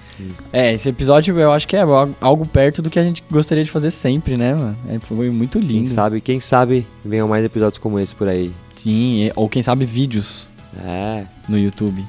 [0.53, 1.83] É, esse episódio eu acho que é
[2.21, 4.77] algo- perto do que a gente gostaria de fazer sempre, né, mano?
[4.89, 5.91] É, foi muito quem lindo.
[5.91, 8.53] sabe, quem sabe venham mais episódios como esse por aí.
[8.75, 10.49] Sim, ou quem sabe vídeos
[10.85, 11.25] É.
[11.49, 12.05] no YouTube.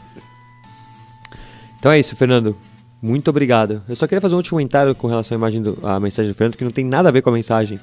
[1.80, 2.56] Então é isso, Fernando.
[3.02, 3.82] Muito obrigado.
[3.88, 6.36] Eu só queria fazer um último comentário com relação à imagem do, à mensagem do
[6.36, 7.80] Fernando, que não tem nada a ver com a mensagem.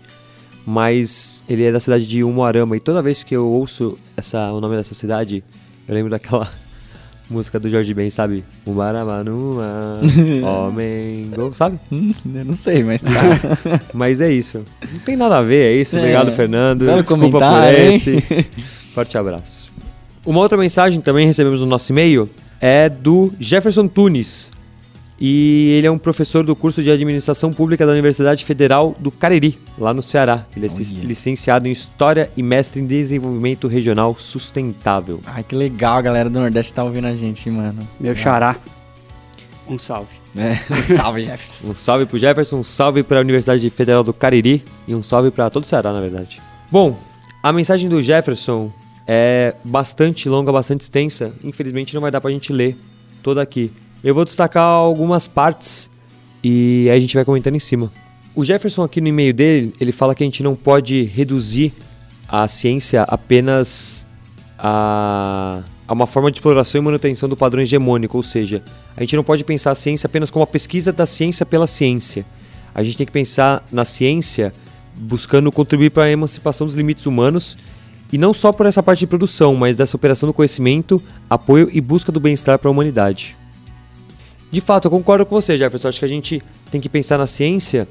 [0.67, 4.61] Mas ele é da cidade de Umuarama e toda vez que eu ouço essa, o
[4.61, 5.45] nome dessa cidade,
[5.87, 6.51] eu lembro daquela
[7.31, 8.43] música do Jorge Ben, sabe?
[8.67, 10.01] Umuarama numa,
[10.43, 11.79] homem, gol, sabe?
[11.93, 13.11] Hum, eu não sei, mas tá.
[13.95, 14.65] Mas é isso.
[14.93, 15.95] Não tem nada a ver, é isso.
[15.95, 16.01] É.
[16.01, 16.85] Obrigado, Fernando.
[16.85, 17.95] Belo Desculpa por hein?
[17.95, 18.21] esse.
[18.93, 19.71] Forte abraço.
[20.25, 22.29] Uma outra mensagem também recebemos no nosso e-mail
[22.61, 24.51] é do Jefferson Tunes.
[25.19, 29.59] E ele é um professor do curso de Administração Pública da Universidade Federal do Cariri,
[29.79, 30.45] lá no Ceará.
[30.55, 31.05] Ele é Olha.
[31.05, 35.21] licenciado em História e mestre em Desenvolvimento Regional Sustentável.
[35.25, 37.87] Ai, que legal, a galera do Nordeste tá ouvindo a gente, mano.
[37.99, 38.57] Meu xará.
[39.69, 40.15] Um salve.
[40.37, 41.71] É, salve, Jefferson.
[41.71, 45.31] Um salve pro Jefferson, um salve para a Universidade Federal do Cariri e um salve
[45.31, 46.41] para todo o Ceará, na verdade.
[46.71, 46.99] Bom,
[47.43, 48.71] a mensagem do Jefferson
[49.07, 51.33] é bastante longa, bastante extensa.
[51.43, 52.77] Infelizmente não vai dar pra gente ler
[53.23, 53.73] toda aqui.
[54.07, 55.91] Eu vou destacar algumas partes
[56.41, 57.91] e aí a gente vai comentando em cima.
[58.37, 61.73] O Jefferson aqui no e-mail dele, ele fala que a gente não pode reduzir
[62.29, 64.07] a ciência apenas
[64.57, 68.63] a, a uma forma de exploração e manutenção do padrão hegemônico, ou seja,
[68.97, 72.25] a gente não pode pensar a ciência apenas como a pesquisa da ciência pela ciência.
[72.73, 74.53] A gente tem que pensar na ciência
[74.95, 77.59] buscando contribuir para a emancipação dos limites humanos
[78.13, 81.81] E não só por essa parte de produção, mas dessa operação do conhecimento, apoio e
[81.81, 83.35] busca do bem-estar para a humanidade.
[84.51, 85.89] De fato, eu concordo com você, Jefferson.
[85.89, 87.89] Acho que a gente tem que pensar na ciência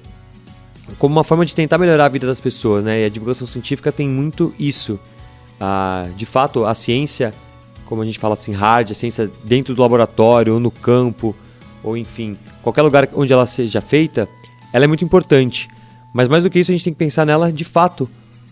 [0.97, 3.01] como uma forma de tentar melhorar a vida das pessoas, né?
[3.01, 4.99] E a divulgação científica tem muito isso.
[5.59, 7.33] Ah, de fato, a ciência,
[7.85, 11.35] como a gente fala assim, hard, a ciência dentro do laboratório ou no campo,
[11.83, 14.27] ou enfim, qualquer lugar onde ela seja feita,
[14.71, 15.67] ela é muito importante.
[16.13, 18.09] Mas mais do que isso, a gente tem que pensar nela de fato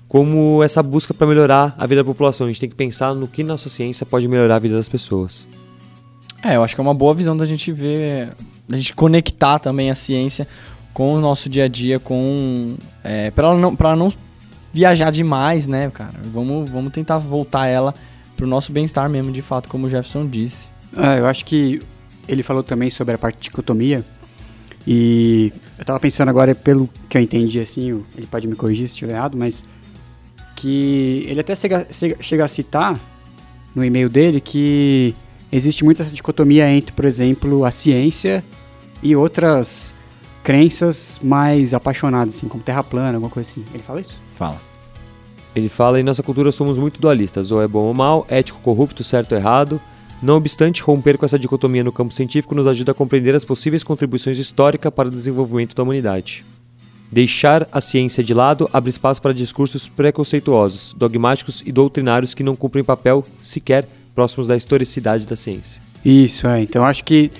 [0.07, 2.45] como essa busca para melhorar a vida da população.
[2.45, 5.47] A gente tem que pensar no que nossa ciência pode melhorar a vida das pessoas.
[6.43, 8.29] É, eu acho que é uma boa visão da gente ver,
[8.67, 10.47] da gente conectar também a ciência
[10.93, 12.75] com o nosso dia a dia, com.
[13.03, 14.11] É, para ela não, pra não
[14.73, 16.13] viajar demais, né, cara?
[16.25, 17.93] Vamos, vamos tentar voltar ela
[18.35, 20.67] pro nosso bem-estar mesmo, de fato, como o Jefferson disse.
[20.95, 21.79] É, eu acho que
[22.27, 24.03] ele falou também sobre a parte de dicotomia.
[24.85, 28.95] E eu tava pensando agora, pelo que eu entendi, assim, ele pode me corrigir se
[28.95, 29.63] estiver errado, mas
[30.57, 31.87] que ele até chega,
[32.19, 32.99] chega a citar
[33.73, 35.15] no e-mail dele que
[35.53, 38.43] existe muito essa dicotomia entre, por exemplo, a ciência
[39.01, 39.93] e outras
[40.43, 43.63] crenças mais apaixonadas, assim, como terra plana, alguma coisa assim.
[43.73, 44.19] Ele fala isso?
[44.35, 44.59] Fala.
[45.55, 49.03] Ele fala: em nossa cultura somos muito dualistas, ou é bom ou mal, ético, corrupto,
[49.03, 49.79] certo ou errado.
[50.21, 53.83] Não obstante, romper com essa dicotomia no campo científico nos ajuda a compreender as possíveis
[53.83, 56.45] contribuições históricas para o desenvolvimento da humanidade.
[57.11, 62.55] Deixar a ciência de lado abre espaço para discursos preconceituosos, dogmáticos e doutrinários que não
[62.55, 65.81] cumprem papel sequer próximos da historicidade da ciência.
[66.03, 66.61] Isso, é.
[66.61, 67.31] Então acho que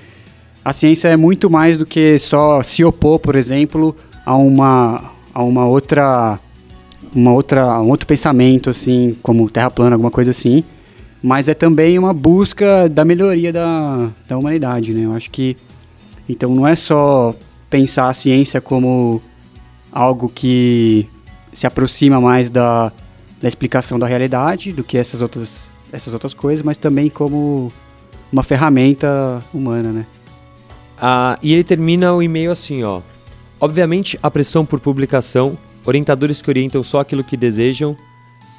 [0.64, 3.96] a ciência é muito mais do que só se opor, por exemplo,
[4.26, 6.40] a uma, a uma outra.
[7.16, 10.64] Uma outra, um outro pensamento, assim, como terra plana, alguma coisa assim.
[11.22, 15.06] Mas é também uma busca da melhoria da, da humanidade, né?
[15.06, 15.56] Eu acho que.
[16.28, 17.36] Então não é só
[17.70, 19.22] pensar a ciência como
[19.92, 21.08] algo que
[21.54, 22.92] se aproxima mais da,
[23.40, 27.72] da explicação da realidade do que essas outras, essas outras coisas, mas também como
[28.32, 30.06] uma ferramenta humana, né?
[31.00, 33.02] Ah, e ele termina o e-mail assim, ó.
[33.60, 37.96] Obviamente, a pressão por publicação, orientadores que orientam só aquilo que desejam,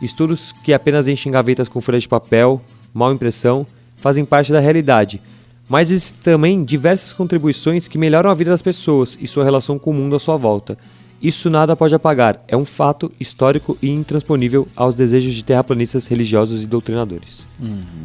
[0.01, 2.63] estudos que apenas enchem gavetas com folhas de papel,
[2.93, 3.67] mal impressão,
[3.97, 5.21] fazem parte da realidade.
[5.69, 9.91] Mas existem também diversas contribuições que melhoram a vida das pessoas e sua relação com
[9.91, 10.77] o mundo à sua volta.
[11.25, 16.63] Isso nada pode apagar, é um fato histórico e intransponível aos desejos de terraplanistas religiosos
[16.63, 17.47] e doutrinadores.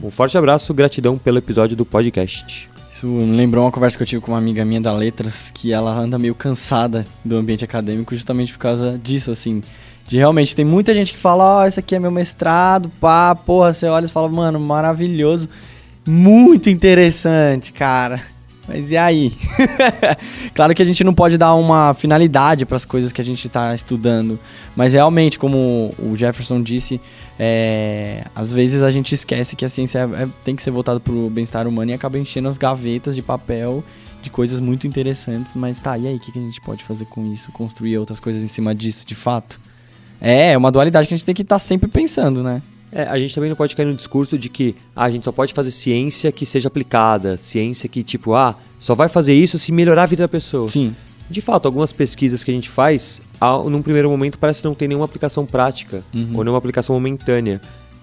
[0.02, 2.70] Um forte abraço, gratidão pelo episódio do podcast.
[2.90, 5.74] Isso me lembrou uma conversa que eu tive com uma amiga minha da Letras, que
[5.74, 9.62] ela anda meio cansada do ambiente acadêmico justamente por causa disso, assim.
[10.08, 13.74] De realmente, tem muita gente que fala, ó, esse aqui é meu mestrado, pá, porra,
[13.74, 15.50] você olha e fala, mano, maravilhoso,
[16.08, 18.22] muito interessante, cara.
[18.70, 19.34] Mas e aí?
[20.54, 23.48] claro que a gente não pode dar uma finalidade para as coisas que a gente
[23.48, 24.40] está estudando,
[24.76, 27.02] mas realmente, como o Jefferson disse,
[27.40, 31.00] é, às vezes a gente esquece que a ciência é- é- tem que ser voltada
[31.00, 33.84] para o bem-estar humano e acaba enchendo as gavetas de papel
[34.22, 37.06] de coisas muito interessantes, mas tá, e aí, o que, que a gente pode fazer
[37.06, 37.52] com isso?
[37.52, 39.60] Construir outras coisas em cima disso, de fato?
[40.22, 42.62] É, é uma dualidade que a gente tem que estar sempre pensando, né?
[42.92, 45.32] É, a gente também não pode cair no discurso de que ah, a gente só
[45.32, 49.72] pode fazer ciência que seja aplicada, ciência que, tipo, ah, só vai fazer isso se
[49.72, 50.70] melhorar a vida da pessoa.
[50.70, 50.96] Sim.
[51.30, 54.88] De fato, algumas pesquisas que a gente faz, ao- num primeiro momento parece não ter
[54.88, 56.30] nenhuma aplicação prática Uhum.
[56.34, 57.62] ou nenhuma aplicação momentânea,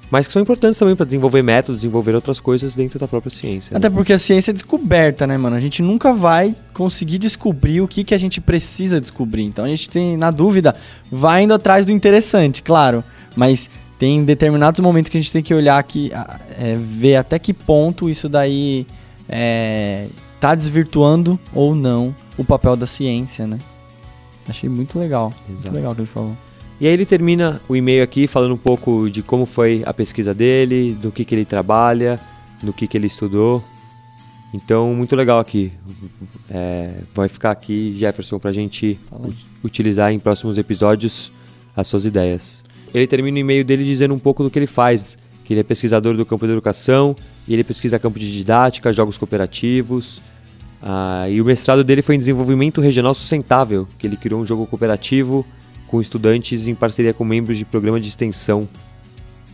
[0.09, 3.73] mas que são importantes também para desenvolver métodos, desenvolver outras coisas dentro da própria ciência.
[3.75, 3.79] né?
[3.79, 5.57] Até porque a ciência é descoberta, né, mano?
[5.57, 9.43] A gente nunca vai conseguir descobrir o que, que a gente precisa descobrir.
[9.43, 10.73] Então a gente tem, na dúvida,
[11.11, 13.03] vai indo atrás do interessante, claro.
[13.35, 13.69] Mas
[13.99, 17.53] tem determinados momentos que a gente tem que olhar aqui, a- é, ver até que
[17.55, 18.87] ponto isso daí
[19.29, 20.07] é,
[20.41, 23.59] tá desvirtuando ou não o papel da ciência, né?
[24.49, 25.33] Achei muito legal.
[25.49, 25.75] Muito Exato.
[25.75, 26.37] legal o que ele falou.
[26.81, 30.35] E aí ele termina o e-mail aqui falando um pouco de como foi a pesquisa
[30.35, 32.21] dele, do que, que ele trabalha,
[32.63, 33.65] do que, que ele estudou.
[34.55, 35.73] Então, muito legal aqui.
[36.51, 39.31] É, vai ficar aqui, Jefferson, gente Fala aí.
[39.31, 41.33] u- utilizar em próximos episódios
[41.75, 42.63] as suas ideias.
[42.95, 45.63] Ele termina o e-mail dele dizendo um pouco do que ele faz, que ele é
[45.63, 47.15] pesquisador do campo da educação,
[47.47, 50.21] e ele pesquisa campo de didática, jogos cooperativos.
[50.83, 54.67] Ah, e o mestrado dele foi em desenvolvimento regional sustentável, que ele criou um jogo
[54.67, 55.47] cooperativo
[55.87, 58.69] com estudantes em parceria com membros de programa de extensão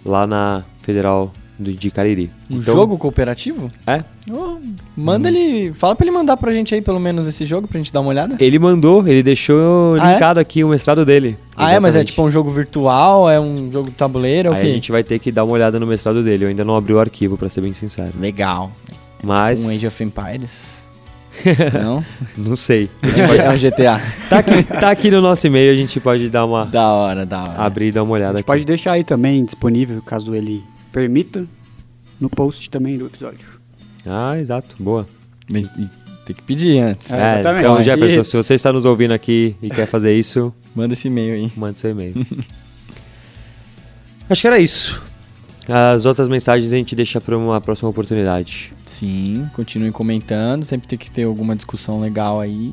[0.05, 2.31] lá na Federal do- de Cariri.
[2.51, 3.71] Um Então, jogo cooperativo?
[3.87, 4.03] É.
[4.31, 4.57] Oh,
[4.97, 5.73] manda ele.
[5.75, 8.11] Fala pra ele mandar pra gente aí, pelo menos, esse jogo, pra gente dar uma
[8.11, 8.37] olhada.
[8.39, 10.13] Ele mandou, ele deixou Ah, é?
[10.15, 11.37] linkado aqui o mestrado dele.
[11.57, 11.79] Ah, é?
[11.81, 13.29] Mas é tipo um jogo virtual?
[13.31, 14.53] É um jogo de tabuleiro?
[14.53, 14.67] É Aí quê?
[14.69, 16.45] a gente vai ter que dar uma olhada no mestrado dele.
[16.45, 18.13] Eu ainda não abri o arquivo, pra ser bem sincero.
[18.19, 18.73] Legal.
[19.23, 20.83] Mas Um Age of Empires.
[21.83, 22.05] Não?
[22.37, 22.91] Não sei.
[23.03, 24.01] É um GTA.
[24.29, 26.65] Tá aqui, tá aqui no nosso e-mail, a gente pode dar uma.
[26.67, 27.55] Da hora, da hora.
[27.57, 28.47] abrir e dar uma A olhada gente aqui.
[28.47, 30.63] pode deixar aí também disponível, caso ele
[30.93, 31.47] permita,
[32.21, 33.47] no post também do episódio.
[34.07, 34.77] Ah, exato.
[34.79, 35.07] Boa.
[35.49, 35.69] Mas
[36.25, 37.11] tem que pedir antes.
[37.11, 37.61] É, É, exatamente.
[37.63, 41.09] então, Aqui- Jefferson, se você está nos ouvindo aqui e quer fazer isso, Manda esse
[41.09, 41.53] e-mail aí.
[41.57, 42.15] mande seu e-mail.
[44.29, 45.03] Acho que era isso.
[45.69, 48.73] As outras mensagens a gente deixa para uma próxima oportunidade.
[48.85, 50.65] Sim, continuem comentando.
[50.65, 52.73] Sempre tem que ter alguma discussão legal aí.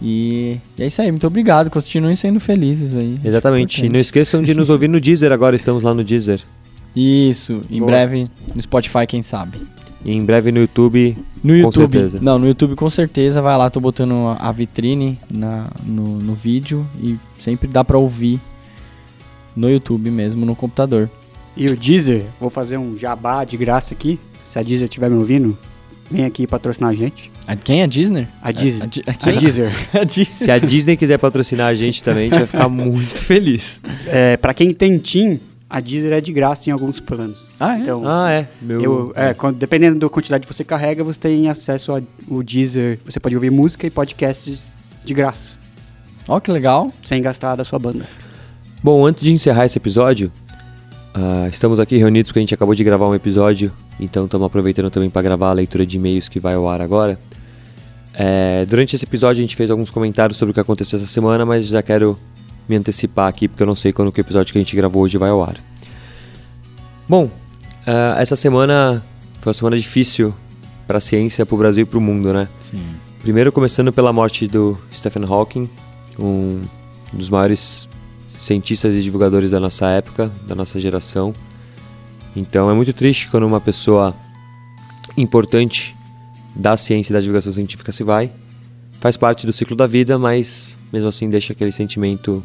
[0.00, 1.10] E, e é isso aí.
[1.10, 1.68] Muito obrigado.
[1.70, 3.18] Continuem sendo felizes aí.
[3.24, 3.84] Exatamente.
[3.84, 6.40] E não esqueçam de nos ouvir no Deezer agora, estamos lá no Deezer.
[6.94, 7.60] Isso.
[7.70, 7.90] Em Boa.
[7.90, 9.58] breve no Spotify, quem sabe.
[10.04, 11.16] E em breve no YouTube.
[11.42, 11.92] No Com YouTube.
[11.92, 12.18] certeza.
[12.22, 13.40] Não, no YouTube com certeza.
[13.42, 16.86] Vai lá, tô botando a vitrine na, no, no vídeo.
[17.02, 18.40] E sempre dá pra ouvir
[19.54, 21.08] no YouTube mesmo, no computador.
[21.56, 24.18] E o Deezer, vou fazer um jabá de graça aqui.
[24.46, 25.56] Se a Deezer estiver me ouvindo,
[26.10, 27.30] vem aqui patrocinar a gente.
[27.46, 28.26] A- quem é Disney?
[28.42, 28.82] A Deezer.
[28.82, 29.32] A, A?
[29.32, 29.72] Deezer.
[29.92, 30.24] A Disney.
[30.24, 33.80] Se a Disney quiser patrocinar a gente também, a gente vai ficar muito feliz.
[34.06, 35.38] É, pra quem tem TIM,
[35.70, 37.52] a Deezer é de graça em alguns planos.
[37.60, 37.80] Ah, é?
[37.82, 38.48] Então, Ah, é.
[38.60, 38.82] Meu...
[38.82, 42.98] eu, é, quando- dependendo da quantidade que você carrega, você tem acesso ao Deezer.
[43.04, 45.56] Você pode ouvir música e podcasts de graça,
[46.28, 46.92] Ó, que legal.
[47.04, 48.04] sem gastar da sua banda.
[48.82, 50.30] Bom, antes de encerrar esse episódio,
[51.14, 54.90] ah, estamos aqui reunidos porque a gente acabou de gravar um episódio, então estamos aproveitando
[54.90, 57.18] também para gravar a leitura de e-mails que vai ao ar agora.
[58.14, 61.46] É, durante esse episódio a gente fez alguns comentários sobre o que aconteceu essa semana,
[61.46, 62.18] mas já quero
[62.70, 65.02] me antecipar aqui porque eu não sei quando que o episódio que a gente gravou
[65.02, 65.56] hoje vai ao ar.
[67.08, 67.28] Bom,
[67.84, 69.04] ah, essa semana
[69.40, 70.32] foi uma semana difícil
[70.86, 72.48] para a ciência, para o Brasil e para o mundo, né?
[72.60, 72.78] Sim.
[73.22, 75.68] Primeiro começando pela morte do Stephen Hawking,
[76.18, 76.60] um
[77.12, 77.88] dos maiores
[78.38, 81.32] cientistas e divulgadores da nossa época, da nossa geração.
[82.36, 84.14] Então é muito triste quando uma pessoa
[85.16, 85.94] importante
[86.54, 88.30] da ciência e da divulgação científica se vai.
[89.00, 92.44] Faz parte do ciclo da vida, mas mesmo assim deixa aquele sentimento,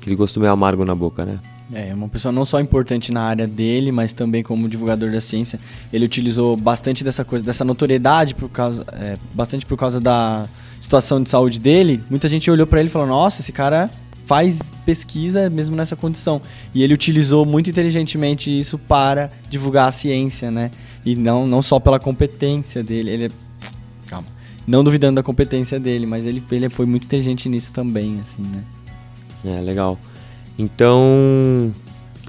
[0.00, 1.38] aquele gosto meio amargo na boca, né?
[1.72, 5.60] É, uma pessoa não só importante na área dele, mas também como divulgador da ciência.
[5.92, 10.46] Ele utilizou bastante dessa coisa, dessa notoriedade, por causa, é, bastante por causa da
[10.80, 12.00] situação de saúde dele.
[12.08, 13.90] Muita gente olhou pra ele e falou: Nossa, esse cara
[14.24, 16.40] faz pesquisa mesmo nessa condição.
[16.74, 20.70] E ele utilizou muito inteligentemente isso para divulgar a ciência, né?
[21.04, 23.10] E não, não só pela competência dele.
[23.10, 23.30] Ele é-
[24.06, 24.26] Calma.
[24.66, 28.62] Não duvidando da competência dele, mas ele, ele foi muito inteligente nisso também, assim, né?
[29.44, 29.98] É, legal.
[30.58, 31.72] Então,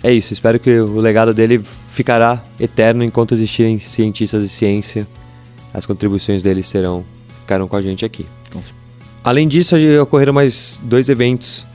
[0.03, 0.33] é isso.
[0.33, 5.07] Espero que o legado dele ficará eterno enquanto existirem cientistas e ciência.
[5.73, 7.05] As contribuições dele serão
[7.41, 8.25] ficarão com a gente aqui.
[8.43, 8.71] Certeza.
[9.23, 11.65] Além disso, ocorreram mais dois eventos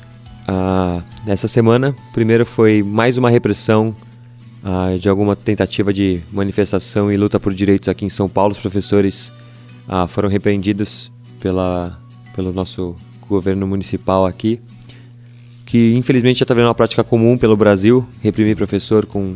[0.47, 1.95] ah, nessa semana.
[2.11, 3.95] O primeiro foi mais uma repressão
[4.63, 8.53] ah, de alguma tentativa de manifestação e luta por direitos aqui em São Paulo.
[8.53, 9.33] Os professores
[9.89, 11.11] ah, foram repreendidos
[11.41, 11.99] pela,
[12.35, 12.95] pelo nosso
[13.29, 14.61] governo municipal aqui,
[15.75, 19.35] que infelizmente já está virando uma prática comum pelo Brasil, reprimir professor com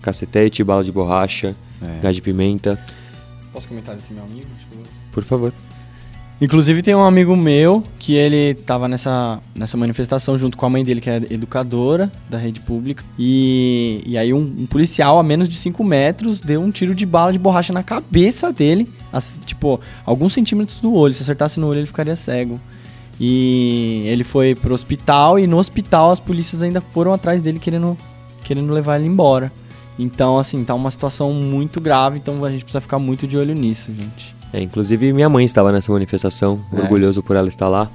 [0.00, 1.98] cacetete, bala de borracha, É.
[2.00, 2.78] gás de pimenta.
[3.52, 4.46] Posso comentar desse meu amigo?
[5.10, 5.52] Por favor.
[6.40, 10.84] Inclusive tem um amigo meu que ele tava nessa, nessa manifestação junto com a mãe
[10.84, 13.02] dele, que é educadora da rede pública.
[13.18, 17.04] E, e aí um, um policial a menos de 5 metros deu um tiro de
[17.04, 18.88] bala de borracha na cabeça dele.
[19.12, 21.12] as- tipo, alguns centímetros do olho.
[21.14, 22.60] Se acertasse no olho, ele ficaria cego.
[23.20, 27.96] E ele foi pro hospital e no hospital as polícias ainda foram atrás dele querendo,
[28.42, 29.52] querendo levar ele embora.
[29.98, 33.54] Então, assim, tá uma situação muito grave, então a gente precisa ficar muito de olho
[33.54, 34.34] nisso, gente.
[34.52, 36.80] É, inclusive minha mãe estava nessa manifestação, É.
[36.80, 37.90] orgulhoso por ela estar lá.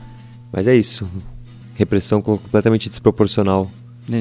[0.54, 1.08] Mas é isso.
[1.74, 3.70] Repressão completamente desproporcional.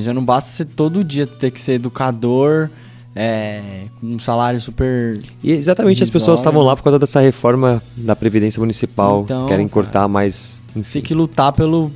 [0.03, 2.71] Já não basta você todo dia ter que ser educador,
[3.15, 3.61] é,
[4.01, 5.21] com um salário super.
[5.43, 6.41] E exatamente as pessoas Risório.
[6.41, 9.23] estavam lá por causa dessa reforma da Previdência Municipal.
[9.25, 9.75] Então, querem cara.
[9.85, 10.61] cortar mais.
[10.77, 10.93] Enfim.
[10.95, 11.93] Tem que lutar pelo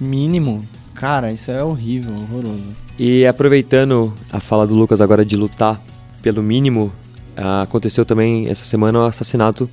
[0.00, 0.64] mínimo.
[0.94, 2.62] Cara, isso é horrível, horroroso.
[2.98, 5.80] E aproveitando a fala do Lucas agora de lutar
[6.22, 6.92] pelo mínimo,
[7.36, 9.68] ah, aconteceu também essa semana o assassinato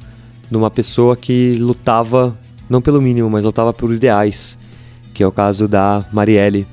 [0.49, 2.37] de uma pessoa que lutava,
[2.69, 4.57] não pelo mínimo, mas lutava por ideais.
[5.13, 6.65] Que é o caso da Marielle,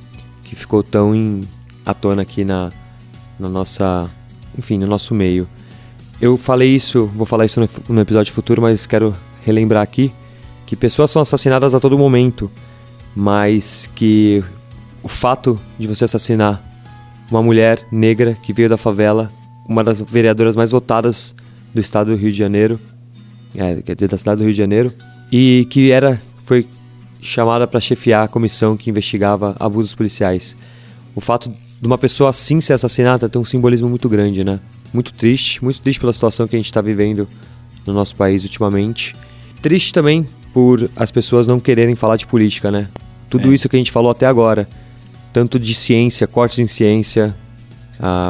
[0.45, 1.41] que ficou tão em,
[1.85, 2.71] à tona aqui na,
[3.39, 4.09] na nossa.
[4.57, 5.47] Enfim, no nosso meio.
[6.19, 10.11] Eu falei isso, vou falar isso no, no episódio futuro, mas quero relembrar aqui
[10.67, 12.51] que pessoas são assassinadas a todo momento,
[13.15, 14.45] mas que
[15.03, 16.61] o fato de você assassinar
[17.31, 19.31] uma mulher negra que veio da favela,
[19.69, 21.35] uma das vereadoras mais votadas
[21.73, 22.79] do estado do Rio de Janeiro,
[23.55, 24.93] é, quer dizer, da cidade do Rio de Janeiro,
[25.31, 26.67] e que era foi
[27.21, 30.57] chamada para chefiar a comissão que investigava abusos policiais.
[31.15, 34.61] O fato de uma pessoa assim ser assassinada tem um simbolismo muito grande, né?
[34.93, 37.29] Muito triste, muito triste pela situação que a gente está vivendo
[37.87, 39.15] no nosso país ultimamente.
[39.61, 40.27] Triste também
[40.57, 42.89] por as pessoas não quererem falar de política, né?
[43.29, 43.55] Tudo É.
[43.55, 44.67] isso que a gente falou até agora,
[45.31, 47.37] tanto de ciência, cortes em ciência,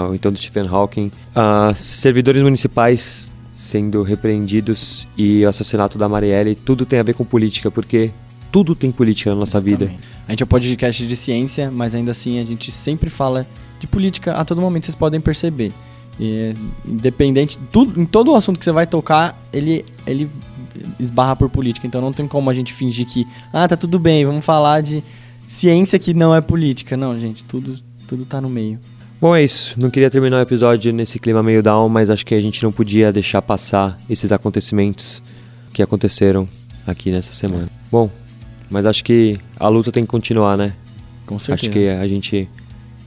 [0.09, 6.57] ou então do Stephen Hawking, ah, servidores municipais sendo repreendidos e o assassinato da Marielle,
[6.57, 8.11] tudo tem a ver com política, porque
[8.51, 9.85] tudo tem política na nossa vida.
[9.85, 10.09] Exatamente.
[10.27, 13.47] A gente é um podcast de ciência, mas ainda assim a gente sempre fala
[13.78, 15.70] de política a todo momento, vocês podem perceber.
[16.19, 16.55] E,
[16.85, 20.28] independente, tudo, em todo o assunto que você vai tocar, ele, ele
[20.98, 21.86] esbarra por política.
[21.86, 25.03] Então não tem como a gente fingir que, ah, tá tudo bem, vamos falar de
[25.48, 26.97] ciência que não é política.
[26.97, 28.78] Não, gente, tudo, tudo tá no meio.
[29.20, 29.74] Bom, é isso.
[29.81, 32.70] Não queria terminar o episódio nesse clima meio down, mas acho que a gente não
[32.70, 35.23] podia deixar passar esses acontecimentos
[35.73, 36.48] que aconteceram
[36.86, 37.69] aqui nessa semana.
[37.90, 38.11] Bom,
[38.70, 40.74] mas acho que a luta tem que continuar, né?
[41.24, 41.70] Com certeza.
[41.70, 42.48] Acho que a gente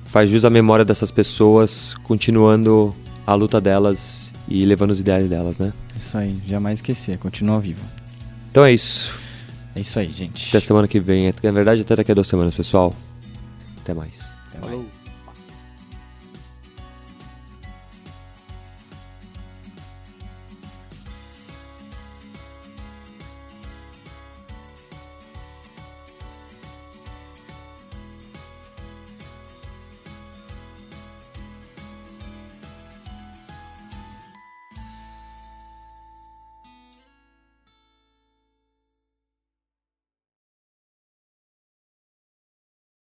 [0.06, 5.60] faz jus à memória dessas pessoas, continuando a luta delas e levando os ideais delas,
[5.60, 5.72] né?
[5.96, 7.82] Isso aí, jamais esquecer, continua vivo.
[8.50, 9.14] Então é isso.
[9.76, 10.50] É isso aí, gente.
[10.50, 11.32] Até semana que vem.
[11.44, 12.94] Na verdade, até daqui a duas semanas, pessoal.
[13.82, 14.34] Até mais.
[14.52, 14.99] Até mais.